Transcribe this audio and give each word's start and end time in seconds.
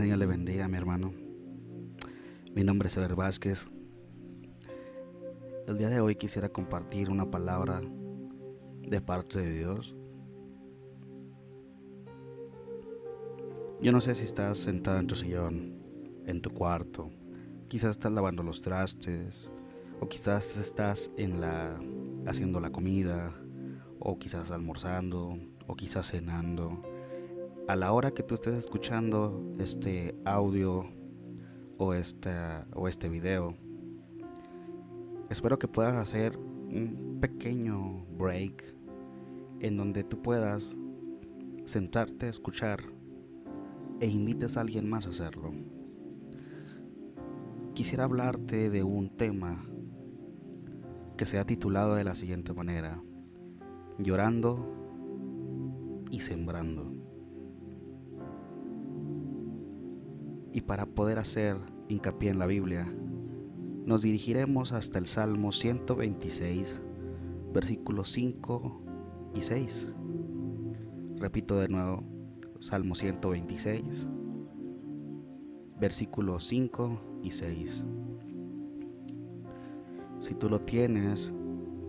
Señor 0.00 0.16
le 0.16 0.24
bendiga, 0.24 0.66
mi 0.66 0.78
hermano. 0.78 1.12
Mi 2.54 2.64
nombre 2.64 2.88
es 2.88 2.96
Eber 2.96 3.14
Vázquez. 3.14 3.68
El 5.68 5.76
día 5.76 5.90
de 5.90 6.00
hoy 6.00 6.16
quisiera 6.16 6.48
compartir 6.48 7.10
una 7.10 7.30
palabra 7.30 7.82
de 8.80 9.00
parte 9.02 9.40
de 9.40 9.58
Dios. 9.58 9.94
Yo 13.82 13.92
no 13.92 14.00
sé 14.00 14.14
si 14.14 14.24
estás 14.24 14.56
sentado 14.56 14.98
en 15.00 15.06
tu 15.06 15.16
sillón, 15.16 15.74
en 16.24 16.40
tu 16.40 16.48
cuarto, 16.54 17.10
quizás 17.68 17.90
estás 17.90 18.12
lavando 18.12 18.42
los 18.42 18.62
trastes, 18.62 19.50
o 20.00 20.08
quizás 20.08 20.56
estás 20.56 21.10
en 21.18 21.42
la 21.42 21.78
haciendo 22.24 22.58
la 22.60 22.72
comida, 22.72 23.34
o 23.98 24.18
quizás 24.18 24.50
almorzando, 24.50 25.38
o 25.66 25.76
quizás 25.76 26.10
cenando 26.10 26.80
a 27.70 27.76
la 27.76 27.92
hora 27.92 28.10
que 28.10 28.24
tú 28.24 28.34
estés 28.34 28.54
escuchando 28.54 29.54
este 29.60 30.16
audio 30.24 30.86
o, 31.78 31.86
o 31.86 32.88
este 32.88 33.08
video, 33.08 33.54
espero 35.28 35.56
que 35.56 35.68
puedas 35.68 35.94
hacer 35.94 36.36
un 36.36 37.18
pequeño 37.20 38.04
break 38.18 38.74
en 39.60 39.76
donde 39.76 40.02
tú 40.02 40.20
puedas 40.20 40.76
sentarte 41.64 42.26
a 42.26 42.30
escuchar 42.30 42.80
e 44.00 44.08
invites 44.08 44.56
a 44.56 44.62
alguien 44.62 44.90
más 44.90 45.06
a 45.06 45.10
hacerlo. 45.10 45.52
Quisiera 47.74 48.02
hablarte 48.02 48.68
de 48.70 48.82
un 48.82 49.16
tema 49.16 49.64
que 51.16 51.24
se 51.24 51.38
ha 51.38 51.46
titulado 51.46 51.94
de 51.94 52.02
la 52.02 52.16
siguiente 52.16 52.52
manera, 52.52 53.00
llorando 54.00 54.66
y 56.10 56.18
sembrando. 56.18 56.99
Y 60.52 60.62
para 60.62 60.86
poder 60.86 61.18
hacer 61.18 61.56
hincapié 61.88 62.30
en 62.30 62.38
la 62.38 62.46
Biblia, 62.46 62.86
nos 63.84 64.02
dirigiremos 64.02 64.72
hasta 64.72 64.98
el 64.98 65.06
Salmo 65.06 65.52
126, 65.52 66.80
versículos 67.52 68.10
5 68.12 68.82
y 69.34 69.40
6. 69.42 69.94
Repito 71.16 71.58
de 71.58 71.68
nuevo, 71.68 72.02
Salmo 72.58 72.94
126, 72.94 74.08
versículos 75.78 76.44
5 76.44 77.20
y 77.22 77.30
6. 77.30 77.84
Si 80.20 80.34
tú 80.34 80.48
lo 80.48 80.60
tienes 80.60 81.32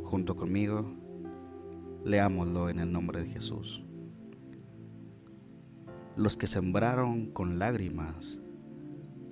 junto 0.04 0.36
conmigo, 0.36 0.86
leámoslo 2.04 2.70
en 2.70 2.80
el 2.80 2.92
nombre 2.92 3.22
de 3.22 3.30
Jesús. 3.30 3.84
Los 6.16 6.36
que 6.36 6.48
sembraron 6.48 7.32
con 7.32 7.60
lágrimas, 7.60 8.41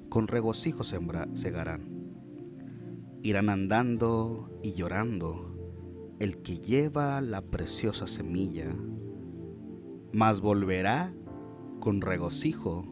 con 0.09 0.27
regocijo 0.27 0.83
segarán. 0.83 1.99
Irán 3.21 3.49
andando 3.49 4.49
y 4.63 4.73
llorando 4.73 5.49
el 6.19 6.41
que 6.41 6.57
lleva 6.57 7.21
la 7.21 7.41
preciosa 7.41 8.07
semilla, 8.07 8.75
mas 10.11 10.41
volverá 10.41 11.13
con 11.80 12.02
regocijo 12.02 12.85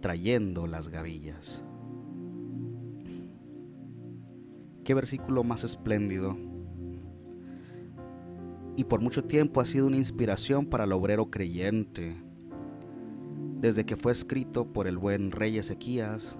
trayendo 0.00 0.66
las 0.66 0.88
gavillas. 0.88 1.62
Qué 4.84 4.94
versículo 4.94 5.44
más 5.44 5.64
espléndido. 5.64 6.36
Y 8.76 8.84
por 8.84 9.00
mucho 9.00 9.24
tiempo 9.24 9.60
ha 9.60 9.64
sido 9.64 9.86
una 9.86 9.96
inspiración 9.96 10.66
para 10.66 10.84
el 10.84 10.92
obrero 10.92 11.30
creyente. 11.30 12.16
Desde 13.60 13.86
que 13.86 13.96
fue 13.96 14.12
escrito 14.12 14.72
por 14.72 14.86
el 14.86 14.98
buen 14.98 15.30
rey 15.30 15.56
Ezequías, 15.56 16.38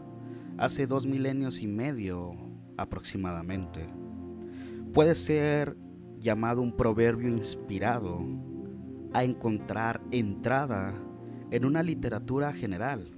hace 0.59 0.87
dos 0.87 1.07
milenios 1.07 1.61
y 1.61 1.67
medio 1.67 2.37
aproximadamente. 2.77 3.89
Puede 4.93 5.15
ser 5.15 5.77
llamado 6.19 6.63
un 6.63 6.77
proverbio 6.77 7.29
inspirado 7.29 8.21
a 9.13 9.25
encontrar 9.25 10.01
entrada 10.11 10.95
en 11.51 11.65
una 11.65 11.83
literatura 11.83 12.53
general 12.53 13.17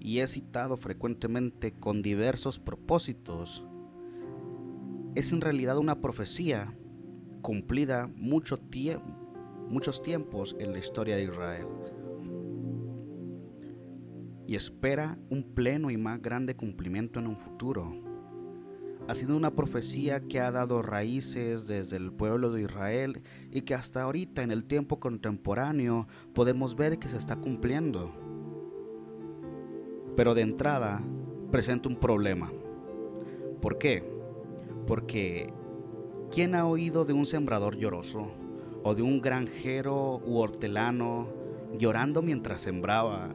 y 0.00 0.20
es 0.20 0.32
citado 0.32 0.76
frecuentemente 0.76 1.72
con 1.72 2.02
diversos 2.02 2.58
propósitos. 2.58 3.64
Es 5.14 5.32
en 5.32 5.40
realidad 5.40 5.78
una 5.78 6.00
profecía 6.00 6.76
cumplida 7.42 8.08
mucho 8.16 8.58
muchos 9.68 10.02
tiempos 10.02 10.56
en 10.58 10.72
la 10.72 10.78
historia 10.78 11.16
de 11.16 11.24
Israel 11.24 11.66
y 14.46 14.56
espera 14.56 15.18
un 15.30 15.54
pleno 15.54 15.90
y 15.90 15.96
más 15.96 16.22
grande 16.22 16.56
cumplimiento 16.56 17.18
en 17.18 17.26
un 17.26 17.36
futuro. 17.36 17.92
Ha 19.08 19.14
sido 19.14 19.36
una 19.36 19.54
profecía 19.54 20.20
que 20.20 20.40
ha 20.40 20.50
dado 20.50 20.82
raíces 20.82 21.66
desde 21.66 21.96
el 21.96 22.12
pueblo 22.12 22.50
de 22.50 22.62
Israel 22.62 23.22
y 23.52 23.62
que 23.62 23.74
hasta 23.74 24.02
ahorita 24.02 24.42
en 24.42 24.50
el 24.50 24.64
tiempo 24.64 24.98
contemporáneo 24.98 26.08
podemos 26.34 26.74
ver 26.74 26.98
que 26.98 27.08
se 27.08 27.16
está 27.16 27.36
cumpliendo. 27.36 28.12
Pero 30.16 30.34
de 30.34 30.42
entrada 30.42 31.02
presenta 31.52 31.88
un 31.88 31.96
problema. 31.96 32.50
¿Por 33.60 33.78
qué? 33.78 34.02
Porque 34.88 35.52
¿quién 36.32 36.56
ha 36.56 36.66
oído 36.66 37.04
de 37.04 37.12
un 37.12 37.26
sembrador 37.26 37.76
lloroso 37.76 38.32
o 38.82 38.94
de 38.94 39.02
un 39.02 39.20
granjero 39.20 40.20
u 40.24 40.38
hortelano 40.38 41.28
llorando 41.78 42.22
mientras 42.22 42.62
sembraba 42.62 43.34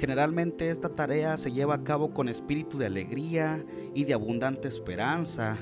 Generalmente 0.00 0.70
esta 0.70 0.88
tarea 0.88 1.36
se 1.36 1.52
lleva 1.52 1.74
a 1.74 1.84
cabo 1.84 2.14
con 2.14 2.30
espíritu 2.30 2.78
de 2.78 2.86
alegría 2.86 3.62
y 3.94 4.04
de 4.04 4.14
abundante 4.14 4.66
esperanza. 4.66 5.58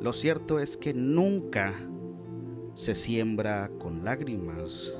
Lo 0.00 0.14
cierto 0.14 0.58
es 0.58 0.78
que 0.78 0.94
nunca 0.94 1.74
se 2.72 2.94
siembra 2.94 3.70
con 3.78 4.04
lágrimas. 4.04 4.90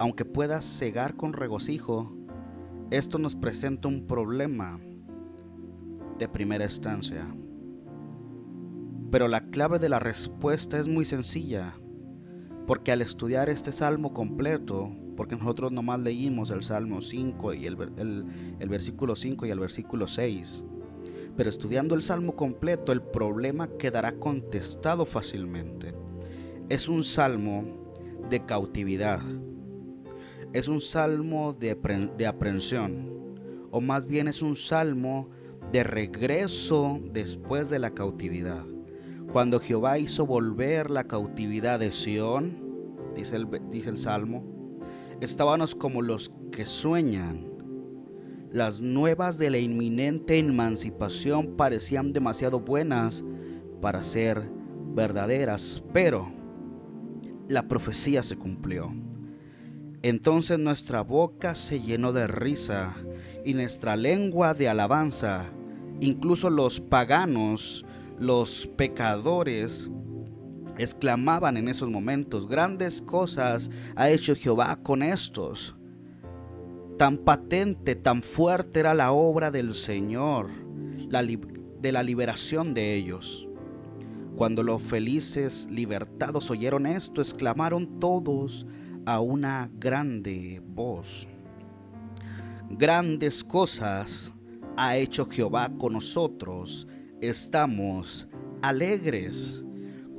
Aunque 0.00 0.24
puedas 0.24 0.64
cegar 0.64 1.14
con 1.14 1.32
regocijo, 1.32 2.12
esto 2.90 3.18
nos 3.18 3.36
presenta 3.36 3.86
un 3.86 4.08
problema 4.08 4.80
de 6.18 6.26
primera 6.26 6.64
instancia. 6.64 7.24
Pero 9.12 9.28
la 9.28 9.42
clave 9.50 9.78
de 9.78 9.90
la 9.90 10.00
respuesta 10.00 10.76
es 10.76 10.88
muy 10.88 11.04
sencilla, 11.04 11.74
porque 12.66 12.90
al 12.90 13.00
estudiar 13.00 13.48
este 13.48 13.70
salmo 13.70 14.12
completo 14.12 14.90
porque 15.20 15.36
nosotros 15.36 15.70
nomás 15.70 16.00
leímos 16.00 16.50
el 16.50 16.62
Salmo 16.62 17.02
5 17.02 17.52
y 17.52 17.66
el, 17.66 17.76
el, 18.58 18.68
versículo 18.70 19.14
5 19.14 19.44
y 19.44 19.50
el 19.50 19.60
versículo 19.60 20.06
6. 20.06 20.62
Pero 21.36 21.50
estudiando 21.50 21.94
el 21.94 22.00
Salmo 22.00 22.34
completo, 22.34 22.90
el 22.90 23.02
problema 23.02 23.68
quedará 23.68 24.12
contestado 24.12 25.04
fácilmente. 25.04 25.94
Es 26.70 26.88
un 26.88 27.04
salmo 27.04 27.92
de 28.30 28.46
cautividad. 28.46 29.20
Es 30.54 30.68
un 30.68 30.80
salmo 30.80 31.52
de, 31.52 31.76
de 32.16 32.26
aprensión. 32.26 33.36
O 33.70 33.82
más 33.82 34.06
bien 34.06 34.26
es 34.26 34.40
un 34.40 34.56
salmo 34.56 35.28
de 35.70 35.84
regreso 35.84 36.98
después 37.12 37.68
de 37.68 37.78
la 37.78 37.90
cautividad. 37.90 38.64
Cuando 39.34 39.60
Jehová 39.60 39.98
hizo 39.98 40.24
volver 40.24 40.90
la 40.90 41.04
cautividad 41.04 41.78
de 41.78 41.92
Sión, 41.92 43.12
dice 43.14 43.36
el, 43.36 43.48
dice 43.68 43.90
el 43.90 43.98
salmo, 43.98 44.59
estábamos 45.20 45.74
como 45.74 46.02
los 46.02 46.32
que 46.50 46.66
sueñan. 46.66 47.50
Las 48.52 48.80
nuevas 48.80 49.38
de 49.38 49.50
la 49.50 49.58
inminente 49.58 50.38
emancipación 50.38 51.56
parecían 51.56 52.12
demasiado 52.12 52.60
buenas 52.60 53.24
para 53.80 54.02
ser 54.02 54.50
verdaderas, 54.94 55.82
pero 55.92 56.32
la 57.48 57.68
profecía 57.68 58.22
se 58.22 58.36
cumplió. 58.36 58.92
Entonces 60.02 60.58
nuestra 60.58 61.02
boca 61.02 61.54
se 61.54 61.80
llenó 61.80 62.12
de 62.12 62.26
risa 62.26 62.96
y 63.44 63.54
nuestra 63.54 63.96
lengua 63.96 64.54
de 64.54 64.68
alabanza. 64.68 65.50
Incluso 66.00 66.48
los 66.48 66.80
paganos, 66.80 67.84
los 68.18 68.66
pecadores, 68.76 69.90
exclamaban 70.82 71.56
en 71.56 71.68
esos 71.68 71.90
momentos, 71.90 72.48
grandes 72.48 73.02
cosas 73.02 73.70
ha 73.96 74.10
hecho 74.10 74.34
Jehová 74.34 74.76
con 74.82 75.02
estos. 75.02 75.76
Tan 76.98 77.18
patente, 77.18 77.94
tan 77.94 78.22
fuerte 78.22 78.80
era 78.80 78.94
la 78.94 79.12
obra 79.12 79.50
del 79.50 79.74
Señor, 79.74 80.48
de 81.80 81.92
la 81.92 82.02
liberación 82.02 82.74
de 82.74 82.94
ellos. 82.94 83.46
Cuando 84.36 84.62
los 84.62 84.82
felices 84.82 85.68
libertados 85.70 86.50
oyeron 86.50 86.86
esto, 86.86 87.20
exclamaron 87.20 87.98
todos 88.00 88.66
a 89.04 89.20
una 89.20 89.70
grande 89.74 90.62
voz. 90.64 91.26
Grandes 92.70 93.44
cosas 93.44 94.32
ha 94.76 94.96
hecho 94.96 95.26
Jehová 95.26 95.70
con 95.78 95.94
nosotros, 95.94 96.86
estamos 97.20 98.28
alegres. 98.62 99.64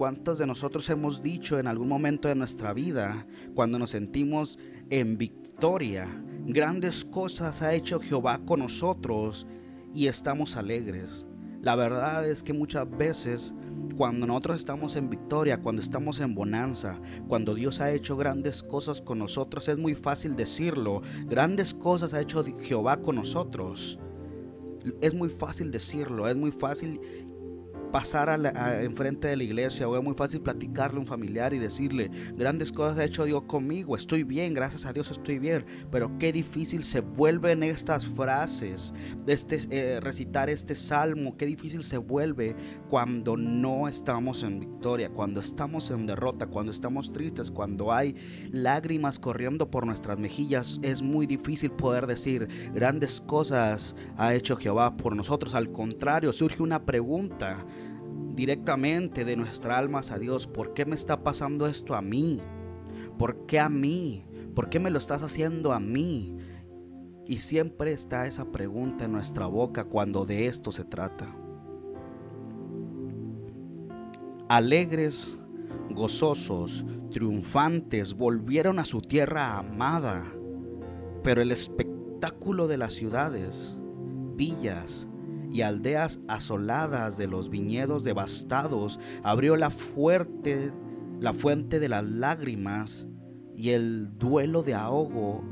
¿Cuántos 0.02 0.40
de 0.40 0.48
nosotros 0.48 0.90
hemos 0.90 1.22
dicho 1.22 1.60
en 1.60 1.68
algún 1.68 1.88
momento 1.88 2.28
de 2.28 2.34
nuestra 2.34 2.74
vida, 2.74 3.28
cuando 3.54 3.78
nos 3.78 3.92
sentimos 3.92 4.58
en 4.90 5.16
victoria, 5.16 6.10
Grandes 6.48 7.06
cosas 7.06 7.62
ha 7.62 7.76
hecho 7.76 8.00
Jehová 8.00 8.40
con 8.44 8.62
nosotros 8.62 9.46
y 9.94 10.08
estamos 10.08 10.58
alegres. 10.58 11.28
La 11.62 11.76
verdad 11.76 12.28
es 12.28 12.42
que 12.42 12.52
muchas 12.52 12.90
veces 12.90 13.54
cuando 13.96 14.26
nosotros 14.26 14.58
estamos 14.58 14.96
en 14.96 15.08
victoria, 15.08 15.62
cuando 15.62 15.84
estamos 15.84 16.20
en 16.20 16.34
bonanza, 16.34 17.00
cuando 17.28 17.54
Dios 17.54 17.80
ha 17.80 17.92
hecho 17.92 18.18
grandes 18.18 18.64
cosas 18.64 19.04
con 19.04 19.20
nosotros, 19.20 19.68
es 19.68 19.78
muy 19.78 19.94
fácil 19.94 20.36
decirlo. 20.36 21.04
Grandes 21.28 21.76
cosas 21.76 22.16
ha 22.16 22.22
hecho 22.22 22.44
Jehová 22.60 23.02
con 23.02 23.18
nosotros. 23.18 24.00
Es 25.00 25.14
muy 25.14 25.30
fácil 25.30 25.70
decirlo, 25.70 26.28
es 26.28 26.36
muy 26.36 26.52
fácil 26.52 27.00
pasar 27.92 28.30
a 28.30 28.84
enfrente 28.84 29.28
de 29.28 29.36
la 29.36 29.44
iglesia 29.44 29.88
o 29.88 29.98
es 29.98 30.04
muy 30.04 30.14
fácil 30.14 30.42
platicarle 30.42 30.98
a 30.98 31.02
un 31.02 31.06
familiar 31.06 31.54
y 31.54 31.60
decirle, 31.60 32.10
grandes 32.36 32.72
cosas 32.72 32.98
ha 33.00 33.04
hecho 33.04 33.26
Dios 33.26 33.44
conmigo, 33.44 33.96
estoy 33.96 34.24
bien, 34.24 34.54
gracias 34.54 34.86
a 34.86 34.94
Dios 34.94 35.12
estoy 35.12 35.40
bien, 35.40 35.66
pero 35.92 36.18
qué 36.18 36.32
difícil 36.32 36.84
se 36.84 37.02
vuelven 37.02 37.64
estas 37.64 38.06
frases, 38.06 38.94
este, 39.28 39.60
eh, 39.70 40.00
recitar 40.00 40.50
este 40.50 40.76
salmo, 40.76 41.36
qué 41.38 41.46
difícil 41.46 41.84
se 41.84 41.98
vuelve 41.98 42.56
cuando 42.90 43.38
no 43.38 43.88
estamos 43.88 44.44
en 44.44 44.60
victoria, 44.60 45.10
cuando 45.10 45.40
estamos 45.40 45.92
en 45.92 46.06
derrota, 46.06 46.48
cuando 46.48 46.72
estamos 46.72 47.12
tristes, 47.12 47.52
cuando 47.52 47.92
hay 47.94 48.16
lágrimas 48.52 49.20
corriendo 49.20 49.70
por 49.70 49.86
nuestras 49.86 50.18
mejillas, 50.18 50.80
es 50.82 51.02
muy 51.02 51.28
difícil 51.28 51.72
poder 51.72 52.08
decir, 52.08 52.48
grandes 52.74 53.22
cosas 53.22 53.96
ha 54.18 54.34
hecho 54.34 54.56
Jehová 54.56 54.98
por 54.98 55.16
nosotros, 55.16 55.56
al 55.56 55.72
contrario, 55.72 56.34
surge 56.34 56.64
una 56.64 56.86
pregunta, 56.86 57.66
directamente 58.42 59.24
de 59.24 59.36
nuestra 59.36 59.78
almas 59.78 60.10
a 60.10 60.18
Dios, 60.18 60.48
¿por 60.48 60.74
qué 60.74 60.84
me 60.84 60.96
está 60.96 61.24
pasando 61.24 61.68
esto 61.68 61.94
a 61.94 62.02
mí? 62.02 62.42
¿Por 63.20 63.46
qué 63.46 63.60
a 63.60 63.70
mí? 63.70 64.26
¿Por 64.56 64.68
qué 64.68 64.80
me 64.80 64.90
lo 64.90 64.98
estás 64.98 65.22
haciendo 65.22 65.74
a 65.74 65.80
mí? 65.80 66.36
Y 67.28 67.38
siempre 67.38 67.92
está 67.92 68.26
esa 68.26 68.52
pregunta 68.52 69.06
en 69.06 69.12
nuestra 69.12 69.46
boca 69.46 69.84
cuando 69.84 70.26
de 70.26 70.48
esto 70.48 70.72
se 70.72 70.84
trata. 70.84 71.28
Alegres, 74.50 75.40
gozosos, 75.92 76.84
triunfantes, 77.12 78.16
volvieron 78.16 78.80
a 78.80 78.86
su 78.86 79.02
tierra 79.02 79.60
amada, 79.60 80.26
pero 81.22 81.44
el 81.44 81.52
espectáculo 81.52 82.68
de 82.68 82.78
las 82.78 82.94
ciudades, 82.94 83.78
villas, 84.34 85.08
y 85.52 85.62
aldeas 85.62 86.20
asoladas 86.28 87.18
de 87.18 87.28
los 87.28 87.50
viñedos 87.50 88.04
devastados, 88.04 89.00
abrió 89.24 89.56
la 89.56 89.70
fuerte 89.70 90.72
la 91.22 91.34
fuente 91.34 91.80
de 91.80 91.88
las 91.88 92.04
lágrimas 92.04 93.08
y 93.56 93.70
el 93.70 94.18
duelo 94.18 94.64
de 94.64 94.74
ahogo, 94.74 95.44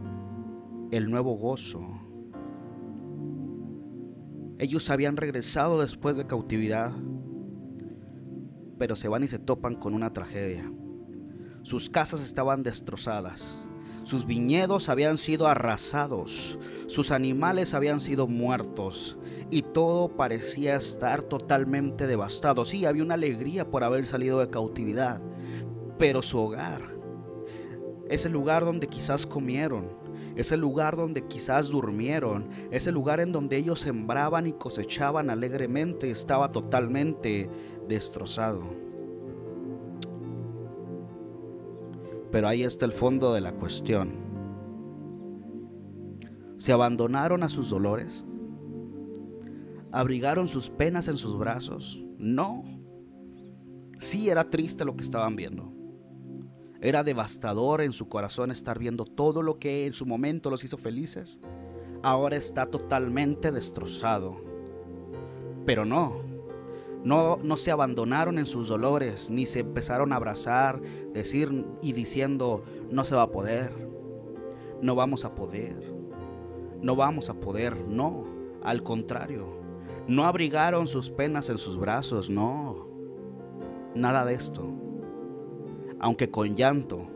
el 0.90 1.12
nuevo 1.12 1.38
gozo. 1.38 1.88
Ellos 4.58 4.90
habían 4.90 5.16
regresado 5.16 5.80
después 5.80 6.18
de 6.18 6.26
cautividad, 6.26 6.92
pero 8.80 8.96
se 8.96 9.08
van 9.08 9.24
y 9.24 9.28
se 9.28 9.38
topan 9.38 9.76
con 9.76 9.94
una 9.94 10.12
tragedia. 10.12 10.70
Sus 11.62 11.88
casas 11.88 12.22
estaban 12.22 12.64
destrozadas, 12.64 13.64
sus 14.10 14.26
viñedos 14.26 14.90
habían 14.90 15.20
sido 15.20 15.46
arrasados, 15.46 16.58
sus 16.88 17.12
animales 17.12 17.76
habían 17.76 18.00
sido 18.00 18.26
muertos 18.26 19.20
y 19.52 19.62
todo 19.62 20.18
parecía 20.18 20.76
estar 20.76 21.22
totalmente 21.22 22.08
devastado. 22.08 22.66
Sí, 22.66 22.86
había 22.86 23.04
una 23.04 23.14
alegría 23.14 23.70
por 23.70 23.84
haber 23.84 24.08
salido 24.08 24.40
de 24.40 24.50
cautividad, 24.50 25.22
pero 26.00 26.24
su 26.24 26.40
hogar, 26.40 26.82
ese 28.10 28.30
lugar 28.30 28.66
donde 28.66 28.88
quizás 28.88 29.28
comieron, 29.28 29.92
ese 30.36 30.58
lugar 30.58 30.96
donde 30.96 31.28
quizás 31.28 31.68
durmieron, 31.68 32.50
ese 32.72 32.92
lugar 32.92 33.20
en 33.20 33.32
donde 33.32 33.58
ellos 33.58 33.82
sembraban 33.82 34.48
y 34.48 34.54
cosechaban 34.54 35.30
alegremente, 35.30 36.10
estaba 36.10 36.52
totalmente 36.52 37.48
destrozado. 37.88 38.89
Pero 42.32 42.48
ahí 42.48 42.64
está 42.64 42.86
el 42.86 42.94
fondo 42.94 43.34
de 43.34 43.42
la 43.42 43.54
cuestión. 43.54 44.30
¿Se 46.58 46.72
abandonaron 46.72 47.44
a 47.44 47.50
sus 47.50 47.70
dolores? 47.70 48.26
¿Abrigaron 49.92 50.48
sus 50.48 50.70
penas 50.70 51.08
en 51.08 51.18
sus 51.18 51.38
brazos? 51.38 52.04
No. 52.18 52.64
Sí 53.98 54.30
era 54.30 54.50
triste 54.50 54.86
lo 54.86 54.96
que 54.96 55.04
estaban 55.04 55.36
viendo. 55.36 55.74
Era 56.82 57.04
devastador 57.04 57.82
en 57.82 57.92
su 57.92 58.08
corazón 58.08 58.52
estar 58.52 58.78
viendo 58.80 59.06
todo 59.06 59.42
lo 59.42 59.58
que 59.58 59.86
en 59.86 59.94
su 59.94 60.06
momento 60.06 60.50
los 60.50 60.64
hizo 60.64 60.78
felices. 60.78 61.40
Ahora 62.04 62.38
está 62.38 62.68
totalmente 62.68 63.52
destrozado. 63.52 64.38
Pero 65.66 65.86
no, 65.86 66.22
no, 67.04 67.38
no 67.38 67.58
se 67.58 67.72
abandonaron 67.72 68.40
en 68.40 68.46
sus 68.46 68.68
dolores, 68.68 69.30
ni 69.30 69.46
se 69.46 69.60
empezaron 69.60 70.12
a 70.12 70.18
abrazar, 70.18 70.82
decir 71.14 71.66
y 71.82 71.94
diciendo, 71.94 72.64
no 72.92 73.06
se 73.06 73.16
va 73.16 73.24
a 73.24 73.32
poder, 73.32 73.72
no 74.82 74.96
vamos 74.96 75.24
a 75.26 75.34
poder, 75.34 75.76
no 76.82 76.96
vamos 76.96 77.30
a 77.30 77.36
poder, 77.36 77.88
no, 77.88 78.26
al 78.64 78.84
contrario, 78.84 79.48
no 80.08 80.26
abrigaron 80.26 80.88
sus 80.88 81.10
penas 81.10 81.50
en 81.50 81.58
sus 81.58 81.78
brazos, 81.78 82.30
no, 82.30 82.88
nada 83.96 84.26
de 84.26 84.34
esto. 84.34 84.68
Aunque 86.00 86.32
con 86.32 86.56
llanto 86.56 87.08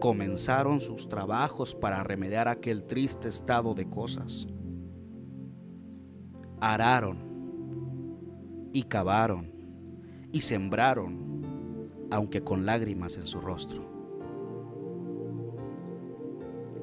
comenzaron 0.00 0.80
sus 0.80 1.08
trabajos 1.08 1.74
para 1.74 2.02
remediar 2.02 2.48
aquel 2.48 2.84
triste 2.84 3.28
estado 3.28 3.74
de 3.74 3.88
cosas. 3.88 4.46
Araron 6.60 7.31
y 8.72 8.84
cavaron 8.84 9.52
y 10.32 10.40
sembraron, 10.40 12.08
aunque 12.10 12.42
con 12.42 12.64
lágrimas 12.66 13.16
en 13.16 13.26
su 13.26 13.40
rostro. 13.40 13.90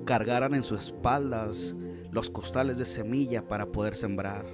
Cargaran 0.05 0.53
en 0.53 0.63
sus 0.63 0.79
espaldas 0.79 1.75
los 2.11 2.29
costales 2.29 2.77
de 2.77 2.85
semilla 2.85 3.47
para 3.47 3.71
poder 3.71 3.95
sembrar. 3.95 4.45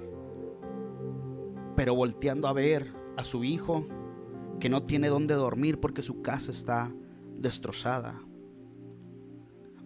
Pero 1.76 1.96
volteando 1.96 2.48
a 2.48 2.54
ver 2.54 2.94
a 3.18 3.24
su 3.24 3.44
hijo 3.44 3.88
que 4.60 4.70
no 4.70 4.84
tiene 4.84 5.10
dónde 5.10 5.34
dormir 5.34 5.80
porque 5.80 6.01
su 6.01 6.22
casa 6.22 6.51
está 6.51 6.94
destrozada. 7.38 8.22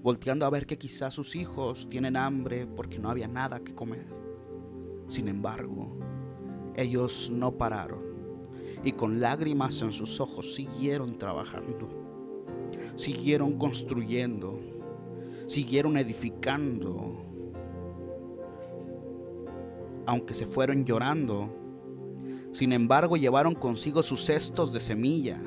Volteando 0.01 0.45
a 0.45 0.49
ver 0.49 0.65
que 0.65 0.77
quizás 0.77 1.13
sus 1.13 1.35
hijos 1.35 1.89
tienen 1.89 2.15
hambre 2.15 2.67
porque 2.67 2.99
no 2.99 3.09
había 3.09 3.27
nada 3.27 3.59
que 3.59 3.75
comer. 3.75 4.07
Sin 5.07 5.27
embargo, 5.27 5.97
ellos 6.79 7.29
no 7.29 7.57
pararon 7.57 8.09
y 8.83 8.93
con 8.93 9.19
lágrimas 9.19 9.81
en 9.81 9.91
sus 9.91 10.19
ojos 10.19 10.55
siguieron 10.55 11.17
trabajando, 11.17 11.89
siguieron 12.95 13.57
construyendo, 13.57 14.59
siguieron 15.45 15.97
edificando. 15.97 17.25
Aunque 20.05 20.33
se 20.33 20.45
fueron 20.45 20.85
llorando, 20.85 21.53
sin 22.51 22.73
embargo 22.73 23.17
llevaron 23.17 23.53
consigo 23.53 24.01
sus 24.01 24.25
cestos 24.25 24.73
de 24.73 24.79
semilla, 24.79 25.41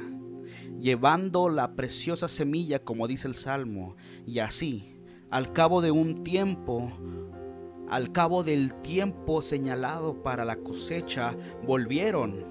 llevando 0.78 1.48
la 1.48 1.74
preciosa 1.74 2.28
semilla 2.28 2.84
como 2.84 3.08
dice 3.08 3.28
el 3.28 3.34
Salmo, 3.34 3.96
y 4.26 4.38
así, 4.38 4.96
al 5.30 5.52
cabo 5.52 5.80
de 5.80 5.90
un 5.90 6.22
tiempo, 6.22 6.92
al 7.92 8.10
cabo 8.10 8.42
del 8.42 8.72
tiempo 8.80 9.42
señalado 9.42 10.22
para 10.22 10.46
la 10.46 10.56
cosecha, 10.56 11.36
volvieron 11.66 12.46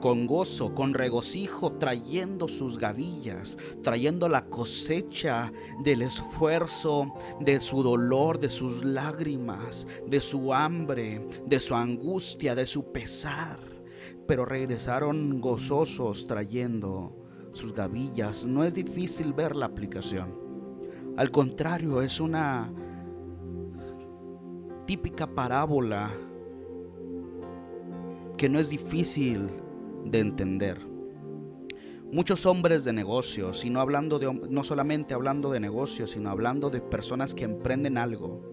con 0.00 0.26
gozo, 0.26 0.74
con 0.74 0.92
regocijo, 0.92 1.74
trayendo 1.74 2.48
sus 2.48 2.78
gavillas, 2.78 3.56
trayendo 3.84 4.28
la 4.28 4.46
cosecha 4.46 5.52
del 5.84 6.02
esfuerzo, 6.02 7.14
de 7.38 7.60
su 7.60 7.84
dolor, 7.84 8.40
de 8.40 8.50
sus 8.50 8.84
lágrimas, 8.84 9.86
de 10.04 10.20
su 10.20 10.52
hambre, 10.52 11.28
de 11.46 11.60
su 11.60 11.76
angustia, 11.76 12.56
de 12.56 12.66
su 12.66 12.90
pesar. 12.90 13.60
Pero 14.26 14.44
regresaron 14.44 15.40
gozosos 15.40 16.26
trayendo 16.26 17.16
sus 17.52 17.72
gavillas. 17.72 18.46
No 18.46 18.64
es 18.64 18.74
difícil 18.74 19.32
ver 19.32 19.54
la 19.54 19.66
aplicación. 19.66 20.34
Al 21.16 21.30
contrario, 21.30 22.02
es 22.02 22.18
una 22.18 22.72
típica 24.86 25.26
parábola 25.26 26.10
que 28.36 28.48
no 28.48 28.58
es 28.58 28.70
difícil 28.70 29.48
de 30.04 30.18
entender. 30.18 30.92
Muchos 32.10 32.44
hombres 32.44 32.84
de 32.84 32.92
negocios, 32.92 33.64
y 33.64 33.70
no, 33.70 33.80
hablando 33.80 34.18
de, 34.18 34.32
no 34.32 34.62
solamente 34.62 35.14
hablando 35.14 35.50
de 35.50 35.60
negocios, 35.60 36.10
sino 36.10 36.28
hablando 36.28 36.68
de 36.68 36.80
personas 36.80 37.34
que 37.34 37.44
emprenden 37.44 37.96
algo, 37.96 38.50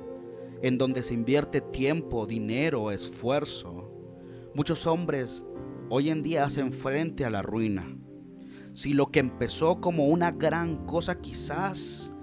en 0.61 0.77
donde 0.77 1.03
se 1.03 1.13
invierte 1.13 1.59
tiempo, 1.59 2.25
dinero, 2.25 2.91
esfuerzo. 2.91 3.91
Muchos 4.53 4.87
hombres 4.87 5.45
hoy 5.89 6.09
en 6.09 6.23
día 6.23 6.45
hacen 6.45 6.71
frente 6.71 7.25
a 7.25 7.29
la 7.29 7.41
ruina. 7.41 7.97
Si 8.73 8.93
lo 8.93 9.07
que 9.07 9.19
empezó 9.19 9.81
como 9.81 10.07
una 10.07 10.31
gran 10.31 10.85
cosa 10.85 11.19
quizás 11.19 12.13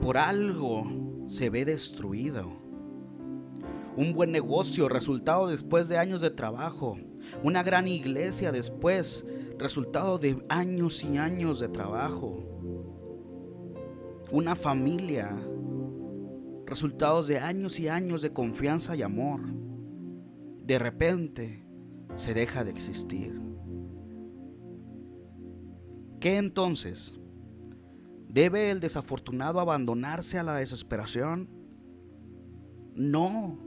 por 0.00 0.18
algo 0.18 0.86
se 1.28 1.50
ve 1.50 1.64
destruido. 1.64 2.61
Un 3.96 4.14
buen 4.14 4.32
negocio, 4.32 4.88
resultado 4.88 5.48
después 5.48 5.88
de 5.88 5.98
años 5.98 6.20
de 6.20 6.30
trabajo. 6.30 6.96
Una 7.42 7.62
gran 7.62 7.88
iglesia 7.88 8.50
después, 8.52 9.26
resultado 9.58 10.18
de 10.18 10.44
años 10.48 11.04
y 11.04 11.18
años 11.18 11.60
de 11.60 11.68
trabajo. 11.68 12.42
Una 14.30 14.56
familia, 14.56 15.36
resultados 16.66 17.26
de 17.26 17.38
años 17.38 17.78
y 17.78 17.88
años 17.88 18.22
de 18.22 18.32
confianza 18.32 18.96
y 18.96 19.02
amor. 19.02 19.40
De 20.64 20.78
repente 20.78 21.66
se 22.16 22.32
deja 22.32 22.64
de 22.64 22.70
existir. 22.70 23.38
¿Qué 26.18 26.38
entonces? 26.38 27.18
¿Debe 28.28 28.70
el 28.70 28.80
desafortunado 28.80 29.60
abandonarse 29.60 30.38
a 30.38 30.42
la 30.42 30.54
desesperación? 30.54 31.50
No, 32.94 33.58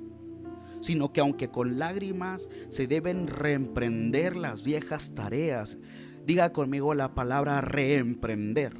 sino 0.85 1.11
que 1.11 1.19
aunque 1.19 1.49
con 1.49 1.79
lágrimas 1.79 2.47
se 2.69 2.85
deben 2.85 3.25
reemprender 3.25 4.35
las 4.35 4.63
viejas 4.63 5.15
tareas, 5.15 5.79
diga 6.27 6.53
conmigo 6.53 6.93
la 6.93 7.15
palabra 7.15 7.59
reemprender 7.61 8.77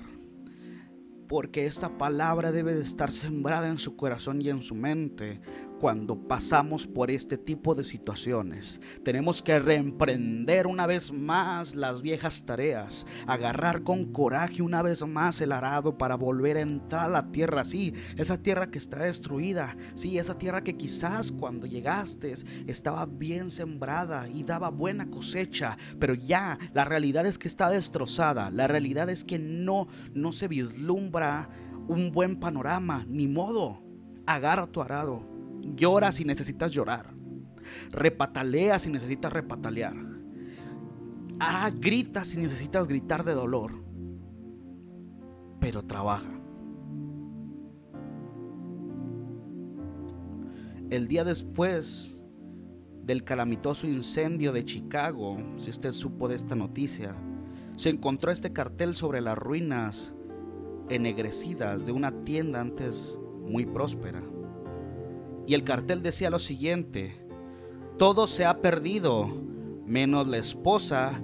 porque 1.28 1.66
esta 1.66 1.98
palabra 1.98 2.52
debe 2.52 2.76
de 2.76 2.84
estar 2.84 3.12
sembrada 3.12 3.68
en 3.68 3.80
su 3.80 3.96
corazón 3.96 4.44
y 4.44 4.50
en 4.50 4.62
su 4.62 4.76
mente 4.76 5.42
cuando 5.80 6.16
pasamos 6.28 6.88
por 6.88 7.12
este 7.12 7.38
tipo 7.38 7.76
de 7.76 7.84
situaciones. 7.84 8.80
Tenemos 9.04 9.42
que 9.42 9.60
reemprender 9.60 10.68
una 10.68 10.88
vez 10.88 11.12
más 11.12 11.76
las 11.76 12.02
viejas 12.02 12.46
tareas, 12.46 13.06
agarrar 13.28 13.84
con 13.84 14.12
coraje 14.12 14.62
una 14.62 14.82
vez 14.82 15.06
más 15.06 15.42
el 15.42 15.52
arado 15.52 15.98
para 15.98 16.16
volver 16.16 16.58
a 16.58 16.62
entrar 16.62 17.06
a 17.06 17.10
la 17.10 17.32
tierra, 17.32 17.66
sí, 17.66 17.94
esa 18.18 18.38
tierra 18.38 18.72
que 18.72 18.78
está 18.78 19.00
destruida, 19.00 19.76
sí, 19.94 20.18
esa 20.18 20.38
tierra 20.38 20.64
que 20.64 20.78
quizás 20.78 21.32
cuando 21.32 21.68
llegaste 21.68 22.34
estaba 22.68 23.06
bien 23.06 23.50
sembrada 23.50 24.28
y 24.28 24.44
daba 24.44 24.70
buena 24.70 25.10
cosecha, 25.10 25.78
pero 26.00 26.14
ya 26.14 26.58
la 26.74 26.86
realidad 26.86 27.26
es 27.26 27.38
que 27.38 27.48
está 27.48 27.70
destrozada, 27.70 28.50
la 28.52 28.68
realidad 28.68 29.10
es 29.10 29.24
que 29.24 29.38
no 29.40 29.88
no 30.14 30.32
se 30.32 30.48
vislumbra 30.48 31.50
un 31.88 32.12
buen 32.12 32.40
panorama, 32.40 33.06
ni 33.08 33.28
modo. 33.28 33.82
Agarra 34.26 34.66
tu 34.66 34.82
arado, 34.82 35.35
Llora 35.74 36.12
si 36.12 36.26
necesitas 36.26 36.72
llorar. 36.72 37.14
Repatalea 37.92 38.78
si 38.80 38.90
necesitas 38.90 39.34
repatalear. 39.34 39.96
Ah, 41.40 41.70
grita 41.74 42.24
si 42.24 42.38
necesitas 42.38 42.88
gritar 42.88 43.24
de 43.24 43.34
dolor. 43.34 43.84
Pero 45.60 45.84
trabaja. 45.84 46.30
El 50.90 51.08
día 51.08 51.24
después 51.24 52.24
del 53.04 53.24
calamitoso 53.24 53.88
incendio 53.88 54.54
de 54.54 54.66
Chicago, 54.66 55.38
si 55.60 55.70
usted 55.72 55.92
supo 55.92 56.28
de 56.28 56.36
esta 56.36 56.56
noticia, 56.56 57.16
se 57.76 57.90
encontró 57.90 58.32
este 58.32 58.54
cartel 58.54 58.96
sobre 58.96 59.20
las 59.22 59.38
ruinas 59.38 60.16
ennegrecidas 60.90 61.86
de 61.86 61.92
una 61.92 62.24
tienda 62.24 62.62
antes 62.62 63.20
muy 63.42 63.66
próspera. 63.66 64.22
Y 65.48 65.54
el 65.54 65.64
cartel 65.64 66.02
decía 66.02 66.30
lo 66.30 66.40
siguiente, 66.40 67.16
todo 67.98 68.28
se 68.28 68.46
ha 68.46 68.62
perdido, 68.62 69.28
menos 69.86 70.28
la 70.28 70.38
esposa, 70.38 71.22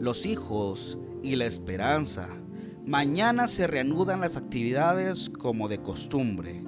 los 0.00 0.26
hijos 0.26 0.98
y 1.22 1.36
la 1.36 1.46
esperanza. 1.46 2.28
Mañana 2.84 3.46
se 3.46 3.66
reanudan 3.66 4.20
las 4.20 4.36
actividades 4.36 5.30
como 5.30 5.68
de 5.68 5.80
costumbre. 5.80 6.64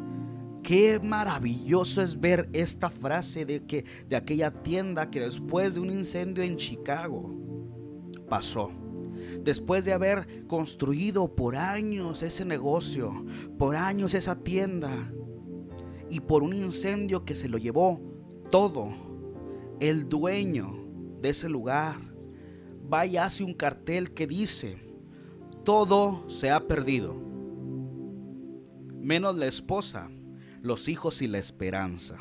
Qué 0.62 1.00
maravilloso 1.00 2.02
es 2.02 2.20
ver 2.20 2.48
esta 2.52 2.88
frase 2.88 3.44
de 3.44 3.64
que 3.64 3.84
de 4.08 4.14
aquella 4.14 4.62
tienda 4.62 5.10
que 5.10 5.20
después 5.20 5.74
de 5.74 5.80
un 5.80 5.90
incendio 5.90 6.44
en 6.44 6.56
Chicago 6.56 7.34
pasó. 8.28 8.70
Después 9.42 9.84
de 9.84 9.92
haber 9.92 10.46
construido 10.46 11.34
por 11.34 11.56
años 11.56 12.22
ese 12.22 12.44
negocio, 12.44 13.24
por 13.58 13.74
años 13.74 14.14
esa 14.14 14.36
tienda, 14.36 15.12
y 16.12 16.20
por 16.20 16.42
un 16.42 16.52
incendio 16.54 17.24
que 17.24 17.34
se 17.34 17.48
lo 17.48 17.56
llevó 17.56 17.98
todo. 18.50 18.92
El 19.80 20.10
dueño 20.10 20.86
de 21.22 21.30
ese 21.30 21.48
lugar 21.48 21.96
va 22.92 23.06
y 23.06 23.16
hace 23.16 23.42
un 23.42 23.54
cartel 23.54 24.12
que 24.12 24.26
dice, 24.26 24.76
todo 25.64 26.28
se 26.28 26.50
ha 26.50 26.68
perdido, 26.68 27.14
menos 29.00 29.36
la 29.36 29.46
esposa, 29.46 30.10
los 30.60 30.86
hijos 30.90 31.22
y 31.22 31.28
la 31.28 31.38
esperanza. 31.38 32.18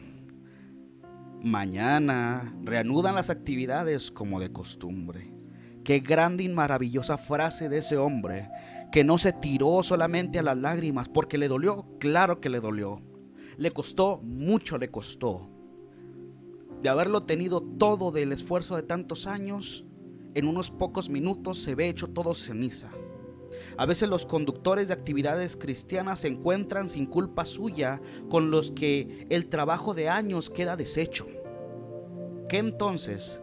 Mañana 1.43 2.55
reanudan 2.63 3.15
las 3.15 3.29
actividades 3.29 4.09
como 4.09 4.39
de 4.39 4.53
costumbre. 4.53 5.33
Qué 5.83 5.99
grande 5.99 6.45
y 6.45 6.49
maravillosa 6.49 7.17
frase 7.17 7.67
de 7.67 7.79
ese 7.79 7.97
hombre 7.97 8.47
que 8.93 9.03
no 9.03 9.17
se 9.17 9.33
tiró 9.33 9.83
solamente 9.83 10.39
a 10.39 10.43
las 10.43 10.55
lágrimas 10.55 11.09
porque 11.09 11.37
le 11.37 11.49
dolió, 11.49 11.85
claro 11.99 12.39
que 12.39 12.49
le 12.49 12.61
dolió 12.61 13.01
le 13.57 13.71
costó, 13.71 14.19
mucho 14.23 14.77
le 14.77 14.89
costó. 14.89 15.49
De 16.81 16.89
haberlo 16.89 17.23
tenido 17.23 17.61
todo 17.61 18.11
del 18.11 18.31
esfuerzo 18.31 18.75
de 18.75 18.83
tantos 18.83 19.27
años, 19.27 19.85
en 20.33 20.47
unos 20.47 20.71
pocos 20.71 21.09
minutos 21.09 21.57
se 21.59 21.75
ve 21.75 21.89
hecho 21.89 22.07
todo 22.07 22.33
ceniza. 22.33 22.89
A 23.77 23.85
veces 23.85 24.09
los 24.09 24.25
conductores 24.25 24.87
de 24.87 24.93
actividades 24.93 25.57
cristianas 25.57 26.19
se 26.19 26.27
encuentran 26.27 26.89
sin 26.89 27.05
culpa 27.05 27.45
suya 27.45 28.01
con 28.29 28.49
los 28.49 28.71
que 28.71 29.27
el 29.29 29.47
trabajo 29.47 29.93
de 29.93 30.09
años 30.09 30.49
queda 30.49 30.77
deshecho. 30.77 31.27
¿Qué 32.47 32.57
entonces 32.57 33.40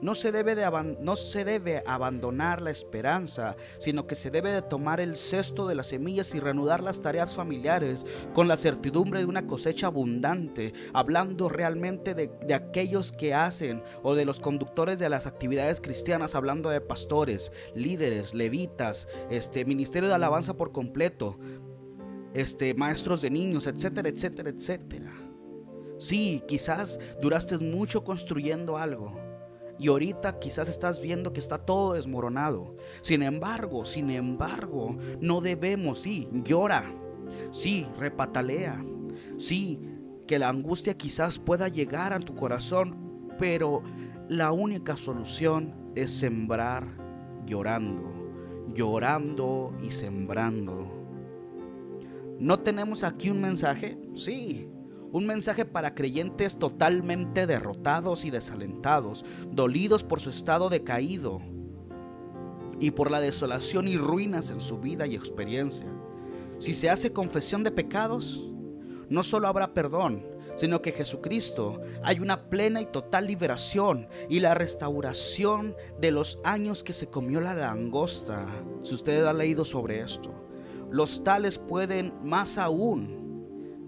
no 0.00 0.14
se, 0.14 0.32
debe 0.32 0.54
de 0.54 0.64
no 1.00 1.16
se 1.16 1.44
debe 1.44 1.82
abandonar 1.86 2.60
la 2.60 2.70
esperanza, 2.70 3.56
sino 3.78 4.06
que 4.06 4.14
se 4.14 4.30
debe 4.30 4.50
de 4.50 4.62
tomar 4.62 5.00
el 5.00 5.16
cesto 5.16 5.66
de 5.66 5.74
las 5.74 5.88
semillas 5.88 6.34
y 6.34 6.40
reanudar 6.40 6.82
las 6.82 7.00
tareas 7.00 7.34
familiares 7.34 8.06
con 8.34 8.48
la 8.48 8.56
certidumbre 8.56 9.20
de 9.20 9.26
una 9.26 9.46
cosecha 9.46 9.86
abundante, 9.86 10.72
hablando 10.92 11.48
realmente 11.48 12.14
de, 12.14 12.30
de 12.46 12.54
aquellos 12.54 13.12
que 13.12 13.34
hacen 13.34 13.82
o 14.02 14.14
de 14.14 14.24
los 14.24 14.40
conductores 14.40 14.98
de 14.98 15.08
las 15.08 15.26
actividades 15.26 15.80
cristianas, 15.80 16.34
hablando 16.34 16.70
de 16.70 16.80
pastores, 16.80 17.52
líderes, 17.74 18.34
levitas, 18.34 19.08
este 19.30 19.64
ministerio 19.64 20.08
de 20.08 20.14
alabanza 20.14 20.54
por 20.54 20.72
completo, 20.72 21.38
este 22.34 22.74
maestros 22.74 23.22
de 23.22 23.30
niños, 23.30 23.66
etcétera, 23.66 24.08
etcétera, 24.08 24.50
etcétera. 24.50 25.12
Sí, 25.98 26.42
quizás 26.48 26.98
duraste 27.22 27.56
mucho 27.58 28.02
construyendo 28.04 28.76
algo 28.76 29.23
y 29.78 29.88
ahorita 29.88 30.38
quizás 30.38 30.68
estás 30.68 31.00
viendo 31.00 31.32
que 31.32 31.40
está 31.40 31.58
todo 31.58 31.94
desmoronado. 31.94 32.76
Sin 33.02 33.22
embargo, 33.22 33.84
sin 33.84 34.10
embargo, 34.10 34.96
no 35.20 35.40
debemos, 35.40 36.00
sí, 36.02 36.28
llora, 36.32 36.84
sí, 37.50 37.86
repatalea, 37.98 38.84
sí, 39.38 39.80
que 40.26 40.38
la 40.38 40.48
angustia 40.48 40.96
quizás 40.96 41.38
pueda 41.38 41.68
llegar 41.68 42.12
a 42.12 42.20
tu 42.20 42.34
corazón, 42.34 43.30
pero 43.38 43.82
la 44.28 44.52
única 44.52 44.96
solución 44.96 45.92
es 45.94 46.10
sembrar 46.10 46.86
llorando, 47.46 48.12
llorando 48.74 49.76
y 49.82 49.90
sembrando. 49.90 50.90
¿No 52.38 52.58
tenemos 52.60 53.04
aquí 53.04 53.30
un 53.30 53.40
mensaje? 53.40 53.98
Sí, 54.14 54.68
un 55.14 55.26
mensaje 55.26 55.64
para 55.64 55.94
creyentes 55.94 56.58
totalmente 56.58 57.46
derrotados 57.46 58.24
y 58.24 58.32
desalentados, 58.32 59.24
dolidos 59.48 60.02
por 60.02 60.18
su 60.18 60.28
estado 60.28 60.68
decaído 60.68 61.40
y 62.80 62.90
por 62.90 63.12
la 63.12 63.20
desolación 63.20 63.86
y 63.86 63.96
ruinas 63.96 64.50
en 64.50 64.60
su 64.60 64.78
vida 64.78 65.06
y 65.06 65.14
experiencia. 65.14 65.86
Si 66.58 66.74
se 66.74 66.90
hace 66.90 67.12
confesión 67.12 67.62
de 67.62 67.70
pecados, 67.70 68.42
no 69.08 69.22
solo 69.22 69.46
habrá 69.46 69.72
perdón, 69.72 70.26
sino 70.56 70.82
que 70.82 70.90
Jesucristo 70.90 71.80
hay 72.02 72.18
una 72.18 72.50
plena 72.50 72.80
y 72.80 72.86
total 72.86 73.28
liberación 73.28 74.08
y 74.28 74.40
la 74.40 74.54
restauración 74.54 75.76
de 76.00 76.10
los 76.10 76.40
años 76.42 76.82
que 76.82 76.92
se 76.92 77.06
comió 77.06 77.40
la 77.40 77.54
langosta. 77.54 78.48
Si 78.82 78.96
usted 78.96 79.24
ha 79.24 79.32
leído 79.32 79.64
sobre 79.64 80.00
esto, 80.00 80.34
los 80.90 81.22
tales 81.22 81.58
pueden 81.58 82.12
más 82.24 82.58
aún 82.58 83.23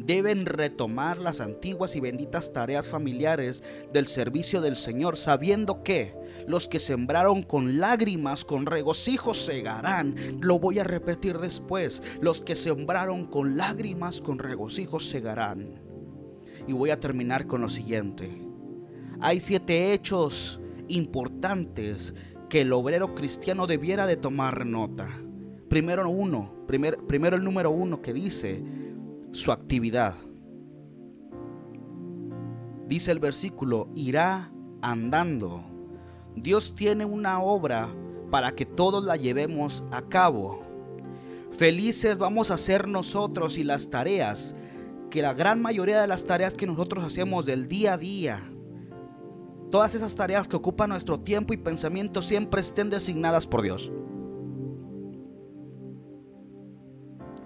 deben 0.06 0.46
retomar 0.46 1.18
las 1.18 1.40
antiguas 1.40 1.96
y 1.96 2.00
benditas 2.00 2.52
tareas 2.52 2.88
familiares 2.88 3.62
del 3.92 4.06
servicio 4.06 4.60
del 4.60 4.76
Señor, 4.76 5.16
sabiendo 5.16 5.82
que 5.82 6.14
los 6.46 6.68
que 6.68 6.78
sembraron 6.78 7.42
con 7.42 7.78
lágrimas, 7.78 8.44
con 8.44 8.66
regocijo 8.66 9.34
segarán. 9.34 10.14
Lo 10.40 10.60
voy 10.60 10.78
a 10.78 10.84
repetir 10.84 11.38
después. 11.38 12.02
Los 12.20 12.42
que 12.42 12.54
sembraron 12.54 13.26
con 13.26 13.56
lágrimas, 13.56 14.20
con 14.20 14.38
regocijo 14.38 15.00
segarán. 15.00 15.80
Y 16.68 16.72
voy 16.72 16.90
a 16.90 17.00
terminar 17.00 17.46
con 17.46 17.60
lo 17.60 17.68
siguiente. 17.68 18.30
Hay 19.20 19.40
siete 19.40 19.92
hechos 19.92 20.60
importantes 20.88 22.14
que 22.48 22.60
el 22.60 22.72
obrero 22.72 23.14
cristiano 23.14 23.66
debiera 23.66 24.06
de 24.06 24.16
tomar 24.16 24.66
nota. 24.66 25.08
Primero 25.68 26.08
uno, 26.08 26.64
primero 26.66 27.36
el 27.36 27.42
número 27.42 27.72
uno 27.72 28.00
que 28.02 28.12
dice, 28.12 28.62
su 29.36 29.52
actividad. 29.52 30.14
Dice 32.88 33.12
el 33.12 33.18
versículo, 33.18 33.88
irá 33.94 34.50
andando. 34.80 35.62
Dios 36.34 36.74
tiene 36.74 37.04
una 37.04 37.40
obra 37.42 37.88
para 38.30 38.52
que 38.52 38.64
todos 38.64 39.04
la 39.04 39.16
llevemos 39.16 39.84
a 39.90 40.02
cabo. 40.02 40.60
Felices 41.50 42.18
vamos 42.18 42.50
a 42.50 42.58
ser 42.58 42.88
nosotros 42.88 43.58
y 43.58 43.64
las 43.64 43.90
tareas, 43.90 44.54
que 45.10 45.22
la 45.22 45.34
gran 45.34 45.60
mayoría 45.60 46.00
de 46.00 46.06
las 46.06 46.24
tareas 46.24 46.54
que 46.54 46.66
nosotros 46.66 47.04
hacemos 47.04 47.46
del 47.46 47.68
día 47.68 47.94
a 47.94 47.98
día, 47.98 48.42
todas 49.70 49.94
esas 49.94 50.14
tareas 50.14 50.48
que 50.48 50.56
ocupan 50.56 50.90
nuestro 50.90 51.20
tiempo 51.20 51.52
y 51.52 51.58
pensamiento 51.58 52.22
siempre 52.22 52.60
estén 52.60 52.90
designadas 52.90 53.46
por 53.46 53.62
Dios. 53.62 53.90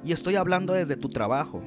Y 0.04 0.12
estoy 0.12 0.36
hablando 0.36 0.72
desde 0.72 0.96
tu 0.96 1.08
trabajo. 1.08 1.62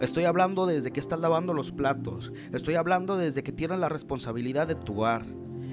Estoy 0.00 0.24
hablando 0.24 0.66
desde 0.66 0.92
que 0.92 1.00
estás 1.00 1.20
lavando 1.20 1.54
los 1.54 1.72
platos. 1.72 2.32
Estoy 2.52 2.74
hablando 2.74 3.16
desde 3.16 3.42
que 3.42 3.52
tienes 3.52 3.78
la 3.78 3.88
responsabilidad 3.88 4.66
de 4.66 4.74
tu 4.74 4.98
hogar. 4.98 5.26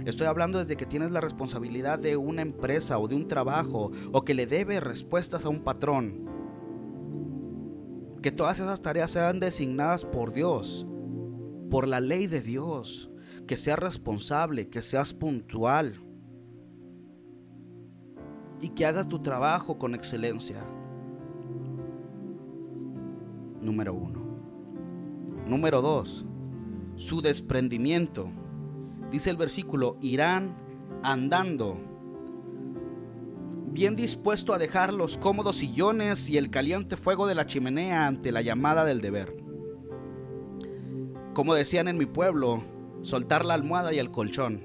Estoy 0.05 0.27
hablando 0.27 0.59
desde 0.59 0.77
que 0.77 0.85
tienes 0.85 1.11
la 1.11 1.21
responsabilidad 1.21 1.99
de 1.99 2.17
una 2.17 2.41
empresa 2.41 2.97
o 2.99 3.07
de 3.07 3.15
un 3.15 3.27
trabajo 3.27 3.91
o 4.11 4.23
que 4.23 4.33
le 4.33 4.45
debes 4.45 4.81
respuestas 4.81 5.45
a 5.45 5.49
un 5.49 5.63
patrón. 5.63 6.25
Que 8.21 8.31
todas 8.31 8.59
esas 8.59 8.81
tareas 8.81 9.11
sean 9.11 9.39
designadas 9.39 10.05
por 10.05 10.33
Dios, 10.33 10.85
por 11.69 11.87
la 11.87 11.99
ley 11.99 12.27
de 12.27 12.41
Dios. 12.41 13.11
Que 13.47 13.57
seas 13.57 13.79
responsable, 13.79 14.69
que 14.69 14.81
seas 14.81 15.13
puntual 15.13 15.93
y 18.59 18.69
que 18.69 18.85
hagas 18.85 19.07
tu 19.07 19.19
trabajo 19.19 19.77
con 19.77 19.93
excelencia 19.93 20.65
número 23.67 23.93
uno. 23.93 24.25
Número 25.45 25.81
dos, 25.81 26.25
su 26.95 27.21
desprendimiento. 27.21 28.29
Dice 29.11 29.29
el 29.29 29.37
versículo, 29.37 29.97
irán 30.01 30.57
andando, 31.03 31.77
bien 33.71 33.95
dispuesto 33.95 34.53
a 34.53 34.57
dejar 34.57 34.93
los 34.93 35.17
cómodos 35.17 35.57
sillones 35.57 36.29
y 36.29 36.37
el 36.37 36.49
caliente 36.49 36.97
fuego 36.97 37.27
de 37.27 37.35
la 37.35 37.45
chimenea 37.45 38.07
ante 38.07 38.31
la 38.31 38.41
llamada 38.41 38.85
del 38.85 39.01
deber. 39.01 39.37
Como 41.33 41.53
decían 41.53 41.87
en 41.87 41.97
mi 41.97 42.07
pueblo, 42.07 42.63
soltar 43.01 43.45
la 43.45 43.53
almohada 43.53 43.93
y 43.93 43.99
el 43.99 44.11
colchón, 44.11 44.63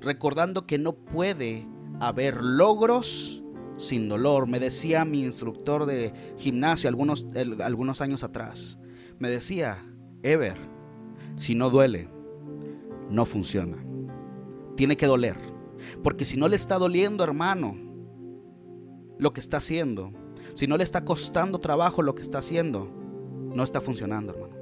recordando 0.00 0.66
que 0.66 0.78
no 0.78 0.94
puede 0.94 1.68
haber 2.00 2.42
logros 2.42 3.42
sin 3.78 4.08
dolor. 4.08 4.46
Me 4.46 4.60
decía 4.60 5.04
mi 5.04 5.22
instructor 5.22 5.86
de 5.86 6.12
gimnasio 6.36 6.88
algunos, 6.88 7.24
algunos 7.62 8.00
años 8.02 8.22
atrás. 8.22 8.78
Me 9.18 9.30
decía, 9.30 9.84
Ever, 10.22 10.58
si 11.36 11.54
no 11.54 11.70
duele, 11.70 12.08
no 13.08 13.24
funciona. 13.24 13.78
Tiene 14.76 14.96
que 14.96 15.06
doler. 15.06 15.36
Porque 16.02 16.24
si 16.24 16.36
no 16.36 16.48
le 16.48 16.56
está 16.56 16.78
doliendo, 16.78 17.24
hermano, 17.24 17.76
lo 19.18 19.32
que 19.32 19.40
está 19.40 19.56
haciendo, 19.58 20.12
si 20.54 20.66
no 20.66 20.76
le 20.76 20.84
está 20.84 21.04
costando 21.04 21.58
trabajo 21.58 22.02
lo 22.02 22.14
que 22.14 22.22
está 22.22 22.38
haciendo, 22.38 22.88
no 23.54 23.62
está 23.62 23.80
funcionando, 23.80 24.34
hermano. 24.34 24.56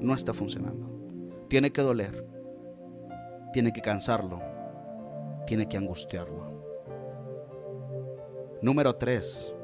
No 0.00 0.14
está 0.14 0.34
funcionando. 0.34 1.46
Tiene 1.48 1.72
que 1.72 1.82
doler. 1.82 2.26
Tiene 3.52 3.72
que 3.72 3.80
cansarlo. 3.80 4.40
Tiene 5.46 5.68
que 5.68 5.76
angustiarlo. 5.76 6.55
Número 8.66 8.96
3. 8.96 9.54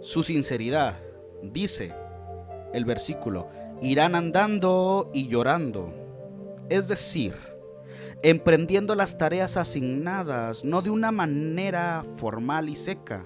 Su 0.00 0.24
sinceridad. 0.24 0.98
Dice 1.44 1.94
el 2.72 2.84
versículo, 2.84 3.50
irán 3.80 4.16
andando 4.16 5.12
y 5.14 5.28
llorando. 5.28 5.94
Es 6.68 6.88
decir, 6.88 7.36
emprendiendo 8.24 8.96
las 8.96 9.16
tareas 9.16 9.56
asignadas, 9.56 10.64
no 10.64 10.82
de 10.82 10.90
una 10.90 11.12
manera 11.12 12.04
formal 12.16 12.68
y 12.68 12.74
seca, 12.74 13.24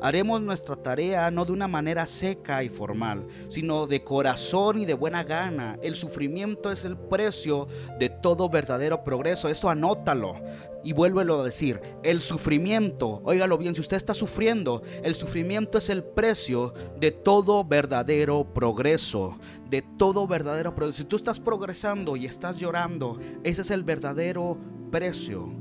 Haremos 0.00 0.40
nuestra 0.40 0.76
tarea 0.76 1.30
no 1.30 1.44
de 1.44 1.52
una 1.52 1.68
manera 1.68 2.06
seca 2.06 2.62
y 2.62 2.68
formal, 2.68 3.26
sino 3.48 3.86
de 3.86 4.04
corazón 4.04 4.80
y 4.80 4.86
de 4.86 4.94
buena 4.94 5.24
gana. 5.24 5.78
El 5.82 5.96
sufrimiento 5.96 6.70
es 6.70 6.84
el 6.84 6.96
precio 6.96 7.68
de 7.98 8.10
todo 8.10 8.48
verdadero 8.48 9.04
progreso. 9.04 9.48
Eso 9.48 9.70
anótalo 9.70 10.36
y 10.84 10.92
vuélvelo 10.92 11.40
a 11.40 11.44
decir. 11.44 11.80
El 12.02 12.20
sufrimiento, 12.20 13.20
óigalo 13.24 13.58
bien, 13.58 13.74
si 13.74 13.80
usted 13.80 13.96
está 13.96 14.14
sufriendo, 14.14 14.82
el 15.02 15.14
sufrimiento 15.14 15.78
es 15.78 15.90
el 15.90 16.04
precio 16.04 16.74
de 16.98 17.10
todo 17.10 17.64
verdadero 17.64 18.52
progreso. 18.52 19.38
De 19.68 19.82
todo 19.82 20.26
verdadero 20.26 20.74
progreso. 20.74 20.98
Si 20.98 21.04
tú 21.04 21.16
estás 21.16 21.40
progresando 21.40 22.16
y 22.16 22.26
estás 22.26 22.58
llorando, 22.58 23.18
ese 23.42 23.62
es 23.62 23.70
el 23.70 23.82
verdadero 23.82 24.58
precio, 24.90 25.52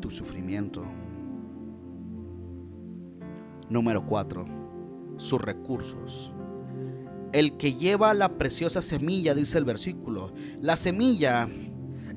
tu 0.00 0.10
sufrimiento. 0.10 0.84
Número 3.68 4.04
4. 4.06 4.44
Sus 5.16 5.40
recursos. 5.40 6.32
El 7.32 7.56
que 7.56 7.74
lleva 7.74 8.14
la 8.14 8.38
preciosa 8.38 8.82
semilla, 8.82 9.34
dice 9.34 9.58
el 9.58 9.64
versículo. 9.64 10.32
La 10.60 10.76
semilla 10.76 11.48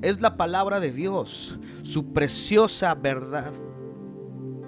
es 0.02 0.20
la 0.20 0.36
palabra 0.36 0.78
de 0.78 0.92
Dios. 0.92 1.58
Su 1.82 2.12
preciosa 2.12 2.94
verdad 2.94 3.52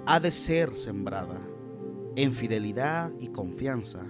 ha 0.05 0.19
de 0.19 0.31
ser 0.31 0.75
sembrada 0.75 1.39
en 2.15 2.33
fidelidad 2.33 3.13
y 3.19 3.27
confianza. 3.27 4.05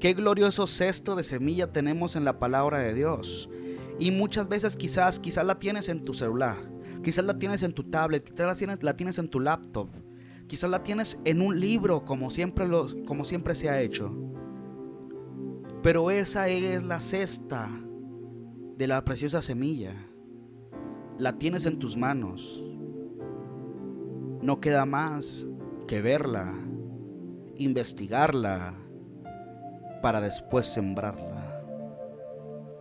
Qué 0.00 0.12
glorioso 0.12 0.66
cesto 0.66 1.16
de 1.16 1.22
semilla 1.22 1.72
tenemos 1.72 2.16
en 2.16 2.24
la 2.24 2.38
palabra 2.38 2.80
de 2.80 2.94
Dios. 2.94 3.48
Y 3.98 4.10
muchas 4.10 4.48
veces 4.48 4.76
quizás, 4.76 5.18
quizás 5.18 5.44
la 5.44 5.58
tienes 5.58 5.88
en 5.88 6.04
tu 6.04 6.14
celular, 6.14 6.56
quizás 7.02 7.24
la 7.24 7.38
tienes 7.38 7.62
en 7.62 7.72
tu 7.72 7.84
tablet, 7.84 8.30
quizás 8.30 8.62
la 8.82 8.96
tienes 8.96 9.18
en 9.18 9.28
tu 9.28 9.40
laptop, 9.40 9.88
Quizás 10.48 10.70
la 10.70 10.82
tienes 10.82 11.18
en 11.26 11.42
un 11.42 11.60
libro, 11.60 12.06
como 12.06 12.30
siempre, 12.30 12.66
como 13.06 13.24
siempre 13.24 13.54
se 13.54 13.68
ha 13.68 13.82
hecho. 13.82 14.10
Pero 15.82 16.10
esa 16.10 16.48
es 16.48 16.82
la 16.82 17.00
cesta 17.00 17.68
de 18.78 18.86
la 18.86 19.04
preciosa 19.04 19.42
semilla. 19.42 19.94
La 21.18 21.38
tienes 21.38 21.66
en 21.66 21.78
tus 21.78 21.98
manos. 21.98 22.64
No 24.40 24.58
queda 24.58 24.86
más 24.86 25.46
que 25.86 26.00
verla, 26.00 26.54
investigarla, 27.56 28.74
para 30.00 30.22
después 30.22 30.66
sembrarla. 30.66 31.62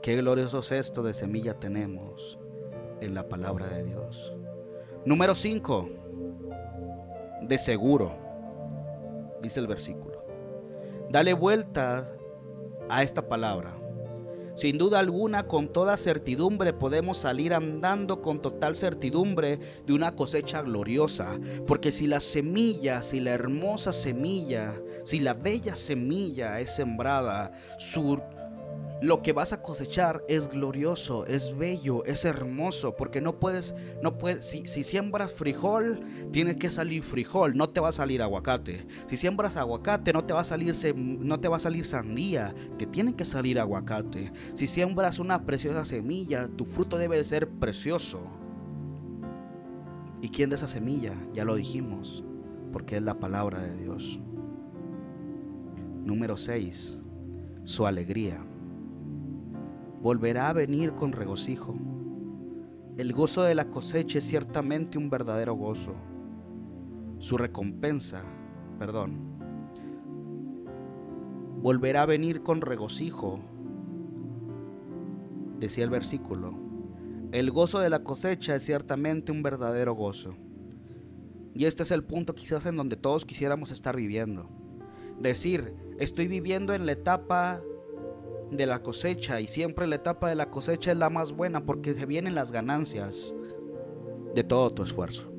Qué 0.02 0.16
glorioso 0.16 0.62
cesto 0.62 1.04
de 1.04 1.14
semilla 1.14 1.60
tenemos 1.60 2.40
en 3.02 3.14
la 3.14 3.28
palabra 3.28 3.68
de 3.68 3.84
Dios. 3.84 4.34
Número 5.06 5.36
5 5.36 6.07
de 7.42 7.58
seguro, 7.58 8.16
dice 9.42 9.60
el 9.60 9.68
versículo. 9.68 10.26
Dale 11.10 11.34
vuelta 11.34 12.14
a 12.90 13.04
esta 13.04 13.28
palabra. 13.28 13.78
Sin 14.56 14.80
duda 14.80 14.98
alguna, 14.98 15.44
con 15.44 15.68
toda 15.68 15.96
certidumbre 15.98 16.74
podemos 16.74 17.20
salir 17.20 17.54
andando 17.54 18.24
con 18.24 18.42
total 18.42 18.76
certidumbre 18.76 19.60
de 19.86 19.94
una 19.94 20.16
cosecha 20.16 20.64
gloriosa. 20.64 21.40
Porque 21.68 21.92
si 21.92 22.08
la 22.08 22.20
semilla, 22.20 23.04
si 23.04 23.20
la 23.20 23.34
hermosa 23.34 23.94
semilla, 23.94 24.74
si 25.06 25.20
la 25.20 25.36
bella 25.36 25.76
semilla 25.76 26.60
es 26.60 26.76
sembrada, 26.76 27.52
su 27.78 28.20
lo 29.02 29.22
que 29.22 29.32
vas 29.32 29.54
a 29.54 29.62
cosechar 29.62 30.24
es 30.28 30.48
glorioso, 30.48 31.26
es 31.28 31.56
bello, 31.56 32.04
es 32.06 32.26
hermoso, 32.26 32.96
porque 32.96 33.22
no 33.22 33.40
puedes, 33.40 33.76
no 34.02 34.18
puedes, 34.18 34.46
si, 34.46 34.66
siembras 34.66 35.32
frijol, 35.34 36.00
tiene 36.32 36.58
que 36.58 36.70
salir 36.70 37.04
frijol, 37.04 37.56
no 37.56 37.70
te 37.70 37.80
va 37.80 37.90
a 37.90 37.92
salir 37.92 38.24
aguacate. 38.24 38.88
Si 39.06 39.18
siembras 39.18 39.56
aguacate, 39.56 40.14
no 40.14 40.24
te 40.24 40.34
va 40.34 40.42
a 40.42 40.44
salir, 40.44 40.76
no 40.96 41.40
te 41.40 41.48
va 41.48 41.58
a 41.58 41.60
salir 41.60 41.86
sandía, 41.86 42.56
te 42.80 42.88
tiene 42.88 43.16
que 43.16 43.26
salir 43.26 43.60
aguacate. 43.60 44.32
Si 44.54 44.66
siembras 44.66 45.20
una 45.20 45.46
preciosa 45.46 45.86
semilla, 45.86 46.48
tu 46.48 46.66
fruto 46.66 46.98
debe 46.98 47.18
de 47.18 47.24
ser 47.24 47.48
precioso. 47.48 48.20
¿Y 50.22 50.30
quién 50.30 50.50
de 50.50 50.56
esa 50.56 50.68
semilla? 50.68 51.14
Ya 51.34 51.46
lo 51.46 51.56
dijimos, 51.56 52.24
porque 52.74 52.98
es 52.98 53.04
la 53.04 53.20
palabra 53.20 53.62
de 53.62 53.78
Dios. 53.78 54.20
Número 56.04 56.38
6. 56.38 57.00
Su 57.64 57.86
alegría 57.86 58.47
volverá 60.08 60.48
a 60.48 60.54
venir 60.54 60.94
con 60.94 61.12
regocijo. 61.12 61.76
El 62.98 63.12
gozo 63.12 63.44
de 63.44 63.56
la 63.56 63.66
cosecha 63.66 64.20
es 64.20 64.24
ciertamente 64.26 64.98
un 64.98 65.10
verdadero 65.10 65.54
gozo. 65.54 65.96
Su 67.20 67.38
recompensa, 67.38 68.24
perdón, 68.80 69.18
volverá 71.62 72.04
a 72.04 72.06
venir 72.06 72.42
con 72.42 72.62
regocijo, 72.62 73.42
decía 75.60 75.84
el 75.84 75.90
versículo. 75.90 76.54
El 77.34 77.52
gozo 77.52 77.80
de 77.80 77.90
la 77.90 78.02
cosecha 78.02 78.56
es 78.56 78.64
ciertamente 78.64 79.34
un 79.34 79.44
verdadero 79.44 79.94
gozo. 79.94 80.36
Y 81.54 81.66
este 81.66 81.84
es 81.84 81.92
el 81.92 82.06
punto 82.06 82.34
quizás 82.34 82.66
en 82.66 82.78
donde 82.78 82.96
todos 82.96 83.26
quisiéramos 83.26 83.72
estar 83.72 83.98
viviendo. 83.98 84.50
decir, 85.20 85.74
estoy 86.00 86.28
viviendo 86.28 86.74
en 86.74 86.86
la 86.86 86.94
etapa 86.94 87.62
de 88.52 88.66
la 88.66 88.82
cosecha 88.82 89.42
y 89.42 89.48
siempre 89.48 89.88
la 89.88 89.96
etapa 89.96 90.30
de 90.30 90.36
la 90.36 90.50
cosecha 90.50 90.92
es 90.92 90.98
la 90.98 91.10
más 91.10 91.32
buena 91.32 91.66
porque 91.66 91.94
se 91.94 92.06
vienen 92.06 92.36
las 92.36 92.52
ganancias 92.52 93.36
de 94.34 94.44
todo 94.44 94.72
tu 94.72 94.84
esfuerzo. 94.84 95.32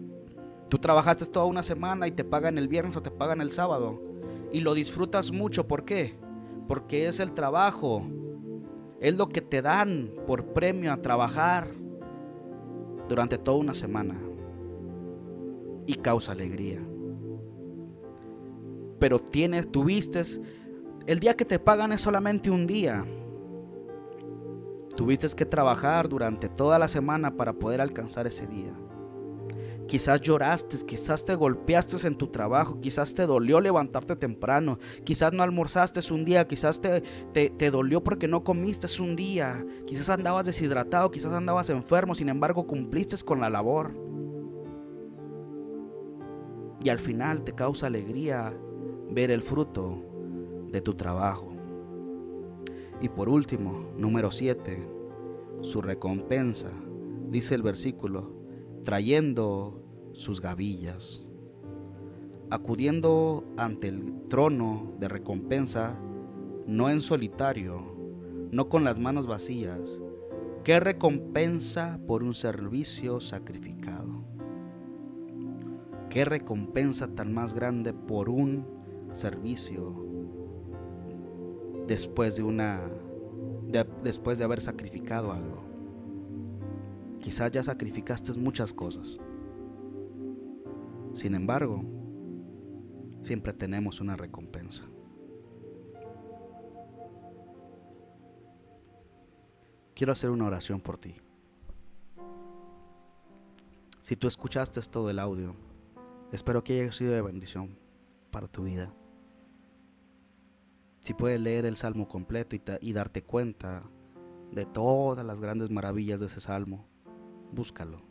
Tú 0.68 0.78
trabajaste 0.78 1.24
toda 1.26 1.46
una 1.46 1.62
semana 1.62 2.06
y 2.06 2.12
te 2.12 2.24
pagan 2.24 2.58
el 2.58 2.68
viernes 2.68 2.96
o 2.96 3.02
te 3.02 3.10
pagan 3.10 3.40
el 3.40 3.52
sábado 3.52 4.02
y 4.52 4.60
lo 4.60 4.74
disfrutas 4.74 5.32
mucho. 5.32 5.66
¿Por 5.66 5.84
qué? 5.84 6.14
Porque 6.66 7.06
es 7.06 7.20
el 7.20 7.32
trabajo, 7.32 8.02
es 9.00 9.16
lo 9.16 9.28
que 9.28 9.40
te 9.40 9.62
dan 9.62 10.12
por 10.26 10.52
premio 10.52 10.92
a 10.92 11.00
trabajar 11.00 11.68
durante 13.08 13.38
toda 13.38 13.56
una 13.56 13.74
semana 13.74 14.20
y 15.86 15.94
causa 15.94 16.32
alegría. 16.32 16.80
Pero 18.98 19.18
tienes, 19.18 19.70
tuviste, 19.70 20.22
el 21.08 21.20
día 21.20 21.34
que 21.34 21.46
te 21.46 21.58
pagan 21.58 21.90
es 21.92 22.02
solamente 22.02 22.50
un 22.50 22.66
día. 22.66 23.02
Tuviste 24.94 25.26
que 25.34 25.46
trabajar 25.46 26.06
durante 26.06 26.50
toda 26.50 26.78
la 26.78 26.86
semana 26.86 27.34
para 27.34 27.54
poder 27.54 27.80
alcanzar 27.80 28.26
ese 28.26 28.46
día. 28.46 28.74
Quizás 29.86 30.20
lloraste, 30.20 30.76
quizás 30.84 31.24
te 31.24 31.34
golpeaste 31.34 32.06
en 32.06 32.18
tu 32.18 32.26
trabajo, 32.26 32.78
quizás 32.78 33.14
te 33.14 33.24
dolió 33.24 33.58
levantarte 33.58 34.16
temprano, 34.16 34.78
quizás 35.02 35.32
no 35.32 35.42
almorzaste 35.42 36.00
un 36.12 36.26
día, 36.26 36.46
quizás 36.46 36.78
te, 36.78 37.00
te, 37.32 37.70
dolió 37.70 38.04
porque 38.04 38.28
no 38.28 38.44
comiste 38.44 38.86
un 39.00 39.16
día, 39.16 39.64
quizás 39.86 40.10
andabas 40.10 40.44
deshidratado, 40.44 41.10
quizás 41.10 41.32
andabas 41.32 41.70
enfermo, 41.70 42.14
sin 42.14 42.28
embargo 42.28 42.66
cumpliste 42.66 43.16
con 43.24 43.40
la 43.40 43.48
labor. 43.48 43.94
Y 46.84 46.90
al 46.90 46.98
final 46.98 47.44
te 47.44 47.54
causa 47.54 47.86
alegría 47.86 48.54
ver 49.10 49.30
el 49.30 49.42
fruto 49.42 50.17
de 50.70 50.80
tu 50.80 50.94
trabajo. 50.94 51.52
Y 53.00 53.08
por 53.08 53.28
último, 53.28 53.90
número 53.96 54.30
7, 54.30 54.88
su 55.60 55.82
recompensa, 55.82 56.70
dice 57.30 57.54
el 57.54 57.62
versículo, 57.62 58.32
trayendo 58.84 59.82
sus 60.12 60.40
gavillas, 60.40 61.24
acudiendo 62.50 63.44
ante 63.56 63.88
el 63.88 64.28
trono 64.28 64.94
de 64.98 65.08
recompensa, 65.08 66.00
no 66.66 66.90
en 66.90 67.00
solitario, 67.00 67.96
no 68.50 68.68
con 68.68 68.84
las 68.84 68.98
manos 68.98 69.26
vacías. 69.26 70.00
¿Qué 70.64 70.80
recompensa 70.80 72.00
por 72.06 72.22
un 72.22 72.34
servicio 72.34 73.20
sacrificado? 73.20 74.24
¿Qué 76.10 76.24
recompensa 76.24 77.14
tan 77.14 77.32
más 77.32 77.54
grande 77.54 77.92
por 77.92 78.28
un 78.28 78.66
servicio 79.12 80.07
después 81.88 82.36
de 82.36 82.44
una 82.44 82.80
después 84.02 84.38
de 84.38 84.44
haber 84.44 84.60
sacrificado 84.60 85.32
algo? 85.32 85.64
Quizás 87.20 87.50
ya 87.50 87.64
sacrificaste 87.64 88.32
muchas 88.34 88.72
cosas. 88.72 89.18
Sin 91.14 91.34
embargo, 91.34 91.82
siempre 93.22 93.52
tenemos 93.52 94.00
una 94.00 94.16
recompensa. 94.16 94.84
Quiero 99.94 100.12
hacer 100.12 100.30
una 100.30 100.46
oración 100.46 100.80
por 100.80 100.96
ti. 100.96 101.16
Si 104.00 104.14
tú 104.14 104.28
escuchaste 104.28 104.80
todo 104.82 105.10
el 105.10 105.18
audio, 105.18 105.56
espero 106.30 106.62
que 106.62 106.80
haya 106.80 106.92
sido 106.92 107.12
de 107.12 107.20
bendición 107.20 107.76
para 108.30 108.46
tu 108.46 108.62
vida. 108.62 108.94
Si 111.08 111.14
puedes 111.14 111.40
leer 111.40 111.64
el 111.64 111.78
salmo 111.78 112.06
completo 112.06 112.54
y, 112.82 112.92
darte 112.92 113.22
cuenta 113.22 113.82
de 114.52 114.66
todas 114.66 115.24
las 115.24 115.40
grandes 115.40 115.70
maravillas 115.70 116.20
de 116.20 116.26
ese 116.26 116.38
salmo, 116.38 116.84
búscalo, 117.50 118.02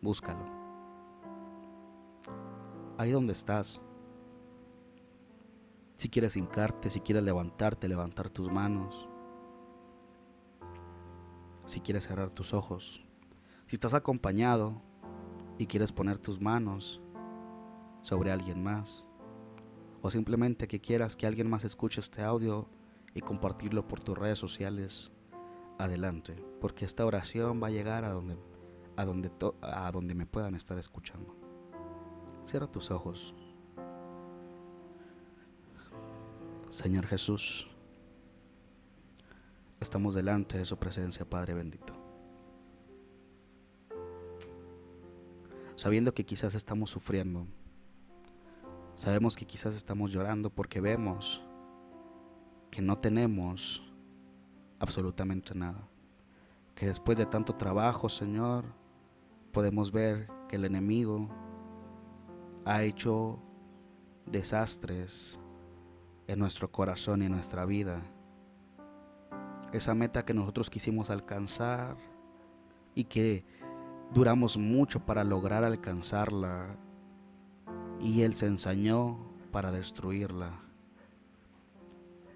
búscalo. 0.00 0.42
Ahí 2.96 3.10
donde 3.10 3.34
estás. 3.34 3.78
Si 5.96 6.08
quieres 6.08 6.38
hincarte, 6.38 6.88
si 6.88 7.00
quieres 7.00 7.24
levantarte, 7.24 7.90
levantar 7.90 8.30
tus 8.30 8.50
manos. 8.50 9.06
Si 11.66 11.82
quieres 11.82 12.06
cerrar 12.06 12.30
tus 12.30 12.54
ojos. 12.54 13.04
Si 13.66 13.76
estás 13.76 13.92
acompañado 13.92 14.80
y 15.58 15.66
quieres 15.66 15.92
poner 15.92 16.18
tus 16.18 16.40
manos 16.40 17.02
sobre 18.00 18.32
alguien 18.32 18.62
más. 18.62 19.04
O 20.04 20.10
simplemente 20.10 20.68
que 20.68 20.82
quieras 20.82 21.16
que 21.16 21.26
alguien 21.26 21.48
más 21.48 21.64
escuche 21.64 22.02
este 22.02 22.20
audio 22.20 22.68
y 23.14 23.22
compartirlo 23.22 23.88
por 23.88 24.00
tus 24.00 24.18
redes 24.18 24.38
sociales. 24.38 25.10
Adelante, 25.78 26.34
porque 26.60 26.84
esta 26.84 27.06
oración 27.06 27.58
va 27.62 27.68
a 27.68 27.70
llegar 27.70 28.04
a 28.04 28.12
donde 28.12 28.36
a 28.96 29.06
donde, 29.06 29.32
a 29.62 29.90
donde 29.90 30.14
me 30.14 30.26
puedan 30.26 30.54
estar 30.54 30.78
escuchando. 30.78 31.34
Cierra 32.44 32.66
tus 32.66 32.90
ojos. 32.90 33.34
Señor 36.68 37.06
Jesús, 37.06 37.66
estamos 39.80 40.14
delante 40.14 40.58
de 40.58 40.66
su 40.66 40.76
presencia, 40.76 41.24
Padre 41.24 41.54
bendito. 41.54 41.94
Sabiendo 45.76 46.12
que 46.12 46.26
quizás 46.26 46.54
estamos 46.54 46.90
sufriendo, 46.90 47.46
sabemos 48.94 49.36
que 49.36 49.46
quizás 49.46 49.74
estamos 49.74 50.12
llorando 50.12 50.50
porque 50.50 50.80
vemos 50.80 51.42
que 52.70 52.82
no 52.82 52.98
tenemos 52.98 53.82
absolutamente 54.78 55.54
nada. 55.54 55.88
Que 56.74 56.86
después 56.86 57.16
de 57.18 57.26
tanto 57.26 57.54
trabajo, 57.54 58.08
Señor, 58.08 58.64
podemos 59.52 59.92
ver 59.92 60.28
que 60.48 60.56
el 60.56 60.64
enemigo 60.64 61.28
ha 62.64 62.82
hecho 62.82 63.38
desastres 64.26 65.38
en 66.26 66.38
nuestro 66.38 66.70
corazón 66.70 67.22
y 67.22 67.26
en 67.26 67.32
nuestra 67.32 67.64
vida. 67.64 68.02
Esa 69.72 69.94
meta 69.94 70.24
que 70.24 70.34
nosotros 70.34 70.70
quisimos 70.70 71.10
alcanzar 71.10 71.96
y 72.94 73.04
que 73.04 73.44
duramos 74.12 74.56
mucho 74.56 75.00
para 75.04 75.24
lograr 75.24 75.64
alcanzarla 75.64 76.76
y 78.00 78.22
Él 78.22 78.34
se 78.34 78.46
ensañó 78.46 79.16
para 79.50 79.70
destruirla. 79.70 80.60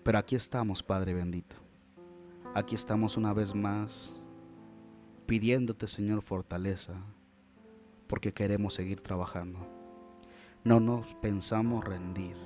Pero 0.03 0.19
aquí 0.19 0.37
estamos, 0.37 0.83
Padre 0.83 1.15
bendito. 1.15 1.57
Aquí 2.55 2.75
estamos 2.75 3.17
una 3.17 3.33
vez 3.33 3.55
más 3.55 4.13
pidiéndote, 5.27 5.87
Señor, 5.87 6.23
fortaleza, 6.23 6.95
porque 8.07 8.33
queremos 8.33 8.75
seguir 8.75 9.03
trabajando. 9.03 9.59
No 10.65 10.81
nos 10.81 11.15
pensamos 11.17 11.85
rendir. 11.85 12.37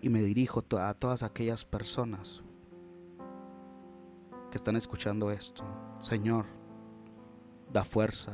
Y 0.00 0.08
me 0.08 0.22
dirijo 0.22 0.64
a 0.78 0.94
todas 0.94 1.22
aquellas 1.22 1.64
personas 1.64 2.42
que 4.50 4.56
están 4.56 4.74
escuchando 4.74 5.30
esto. 5.30 5.64
Señor, 6.00 6.46
da 7.72 7.84
fuerza, 7.84 8.32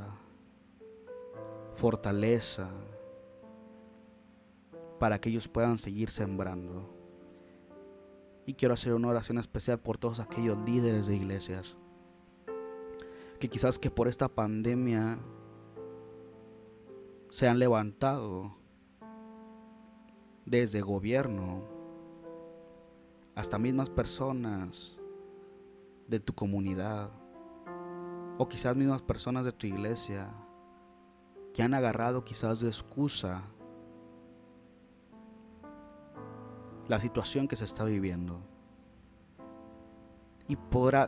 fortaleza, 1.79 2.69
para 4.99 5.21
que 5.21 5.29
ellos 5.29 5.47
puedan 5.47 5.79
seguir 5.79 6.11
sembrando. 6.11 6.93
Y 8.47 8.55
quiero 8.55 8.75
hacer 8.75 8.95
una 8.95 9.07
oración 9.07 9.38
especial 9.38 9.79
por 9.79 9.97
todos 9.97 10.19
aquellos 10.19 10.59
líderes 10.67 11.07
de 11.07 11.14
iglesias 11.14 11.79
que 13.38 13.49
quizás 13.49 13.79
que 13.79 13.93
por 13.93 14.09
esta 14.09 14.29
pandemia 14.29 15.21
se 17.31 17.47
han 17.47 17.61
levantado 17.61 18.57
desde 20.45 20.81
gobierno 20.81 21.62
hasta 23.37 23.57
mismas 23.57 23.88
personas 23.88 24.97
de 26.09 26.19
tu 26.19 26.35
comunidad 26.35 27.12
o 28.38 28.49
quizás 28.49 28.75
mismas 28.77 29.03
personas 29.03 29.45
de 29.45 29.53
tu 29.53 29.69
iglesia 29.69 30.35
que 31.59 31.64
han 31.64 31.75
agarrado 31.75 32.23
quizás 32.23 32.61
de 32.61 32.68
excusa 32.68 33.42
la 36.87 37.01
situación 37.01 37.49
que 37.49 37.57
se 37.57 37.64
está 37.64 37.83
viviendo. 37.83 38.38
Y, 40.47 40.57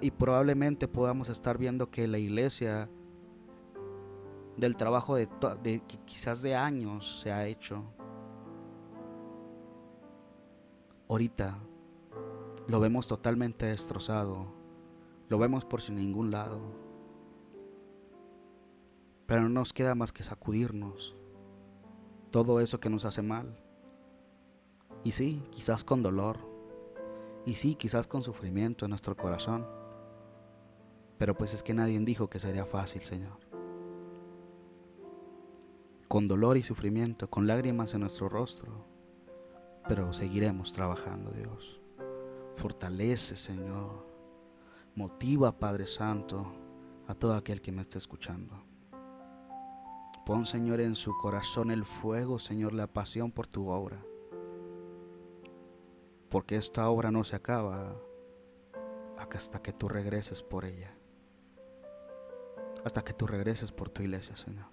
y 0.00 0.10
probablemente 0.10 0.88
podamos 0.88 1.28
estar 1.28 1.56
viendo 1.56 1.88
que 1.92 2.08
la 2.08 2.18
iglesia 2.18 2.90
del 4.56 4.74
trabajo 4.74 5.14
de 5.14 5.28
quizás 6.04 6.42
de 6.42 6.56
años 6.56 7.20
se 7.20 7.30
ha 7.30 7.46
hecho. 7.46 7.84
Ahorita 11.08 11.60
lo 12.66 12.80
vemos 12.80 13.06
totalmente 13.06 13.66
destrozado, 13.66 14.46
lo 15.28 15.38
vemos 15.38 15.64
por 15.64 15.80
sin 15.80 15.94
ningún 15.94 16.32
lado, 16.32 16.58
pero 19.30 19.42
no 19.42 19.48
nos 19.48 19.72
queda 19.72 19.94
más 19.94 20.12
que 20.12 20.24
sacudirnos 20.24 21.14
todo 22.32 22.58
eso 22.58 22.80
que 22.80 22.90
nos 22.90 23.04
hace 23.04 23.22
mal 23.22 23.56
Y 25.04 25.12
sí, 25.12 25.44
quizás 25.52 25.84
con 25.84 26.02
dolor. 26.02 26.36
Y 27.46 27.54
sí, 27.54 27.76
quizás 27.76 28.08
con 28.08 28.24
sufrimiento 28.24 28.84
en 28.84 28.88
nuestro 28.88 29.16
corazón. 29.16 29.68
Pero 31.16 31.36
pues 31.36 31.54
es 31.54 31.62
que 31.62 31.74
nadie 31.74 32.00
dijo 32.00 32.28
que 32.28 32.40
sería 32.40 32.66
fácil, 32.66 33.04
Señor. 33.04 33.38
Con 36.08 36.26
dolor 36.26 36.56
y 36.56 36.64
sufrimiento, 36.64 37.30
con 37.30 37.46
lágrimas 37.46 37.94
en 37.94 38.00
nuestro 38.00 38.28
rostro. 38.28 38.84
Pero 39.86 40.12
seguiremos 40.12 40.72
trabajando, 40.72 41.30
Dios. 41.30 41.80
Fortalece, 42.56 43.36
Señor. 43.36 44.04
Motiva, 44.96 45.56
Padre 45.56 45.86
Santo, 45.86 46.52
a 47.06 47.14
todo 47.14 47.34
aquel 47.34 47.60
que 47.60 47.70
me 47.70 47.82
esté 47.82 47.96
escuchando. 47.96 48.69
Pon, 50.24 50.44
Señor, 50.44 50.80
en 50.80 50.94
su 50.94 51.16
corazón 51.16 51.70
el 51.70 51.84
fuego, 51.84 52.38
Señor, 52.38 52.74
la 52.74 52.86
pasión 52.86 53.32
por 53.32 53.46
tu 53.46 53.68
obra. 53.68 54.04
Porque 56.28 56.56
esta 56.56 56.88
obra 56.88 57.10
no 57.10 57.24
se 57.24 57.36
acaba 57.36 57.96
hasta 59.16 59.62
que 59.62 59.72
tú 59.72 59.88
regreses 59.88 60.42
por 60.42 60.64
ella. 60.64 60.94
Hasta 62.84 63.02
que 63.02 63.12
tú 63.12 63.26
regreses 63.26 63.72
por 63.72 63.90
tu 63.90 64.02
iglesia, 64.02 64.36
Señor. 64.36 64.66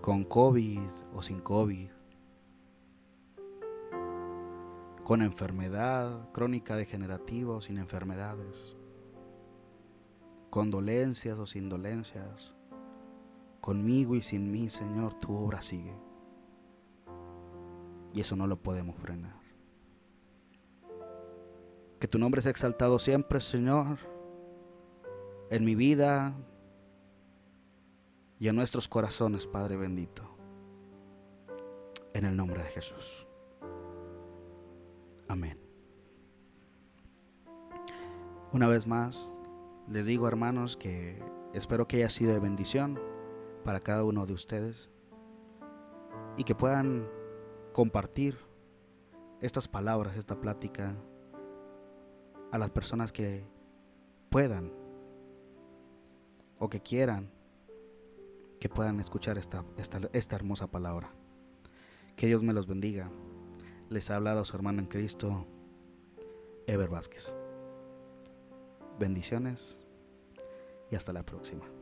Con 0.00 0.24
COVID 0.24 0.90
o 1.14 1.22
sin 1.22 1.40
COVID. 1.40 1.90
Con 5.04 5.22
enfermedad 5.22 6.32
crónica 6.32 6.76
degenerativa 6.76 7.54
o 7.54 7.60
sin 7.60 7.78
enfermedades. 7.78 8.76
Con 10.50 10.70
dolencias 10.70 11.38
o 11.38 11.46
sin 11.46 11.68
dolencias 11.68 12.53
Conmigo 13.64 14.14
y 14.14 14.20
sin 14.20 14.52
mí, 14.52 14.68
Señor, 14.68 15.14
tu 15.14 15.34
obra 15.34 15.62
sigue. 15.62 15.94
Y 18.12 18.20
eso 18.20 18.36
no 18.36 18.46
lo 18.46 18.62
podemos 18.62 18.94
frenar. 18.98 19.40
Que 21.98 22.06
tu 22.06 22.18
nombre 22.18 22.42
sea 22.42 22.50
exaltado 22.50 22.98
siempre, 22.98 23.40
Señor, 23.40 23.96
en 25.48 25.64
mi 25.64 25.74
vida 25.74 26.34
y 28.38 28.48
en 28.48 28.56
nuestros 28.56 28.86
corazones, 28.86 29.46
Padre 29.46 29.76
bendito. 29.76 30.24
En 32.12 32.26
el 32.26 32.36
nombre 32.36 32.62
de 32.62 32.68
Jesús. 32.68 33.26
Amén. 35.26 35.58
Una 38.52 38.68
vez 38.68 38.86
más, 38.86 39.32
les 39.88 40.04
digo, 40.04 40.28
hermanos, 40.28 40.76
que 40.76 41.18
espero 41.54 41.88
que 41.88 41.96
haya 41.96 42.10
sido 42.10 42.34
de 42.34 42.40
bendición 42.40 43.13
para 43.64 43.80
cada 43.80 44.04
uno 44.04 44.26
de 44.26 44.34
ustedes 44.34 44.90
y 46.36 46.44
que 46.44 46.54
puedan 46.54 47.08
compartir 47.72 48.38
estas 49.40 49.68
palabras, 49.68 50.16
esta 50.16 50.40
plática 50.40 50.94
a 52.52 52.58
las 52.58 52.70
personas 52.70 53.12
que 53.12 53.44
puedan 54.30 54.72
o 56.58 56.68
que 56.68 56.80
quieran 56.80 57.30
que 58.60 58.68
puedan 58.70 58.98
escuchar 58.98 59.36
esta, 59.36 59.62
esta, 59.76 60.00
esta 60.14 60.36
hermosa 60.36 60.68
palabra. 60.68 61.10
Que 62.16 62.26
Dios 62.26 62.42
me 62.42 62.54
los 62.54 62.66
bendiga. 62.66 63.10
Les 63.90 64.10
ha 64.10 64.16
hablado 64.16 64.42
su 64.46 64.56
hermano 64.56 64.80
en 64.80 64.86
Cristo, 64.86 65.46
Ever 66.66 66.88
Vázquez. 66.88 67.34
Bendiciones 68.98 69.84
y 70.90 70.96
hasta 70.96 71.12
la 71.12 71.24
próxima. 71.24 71.73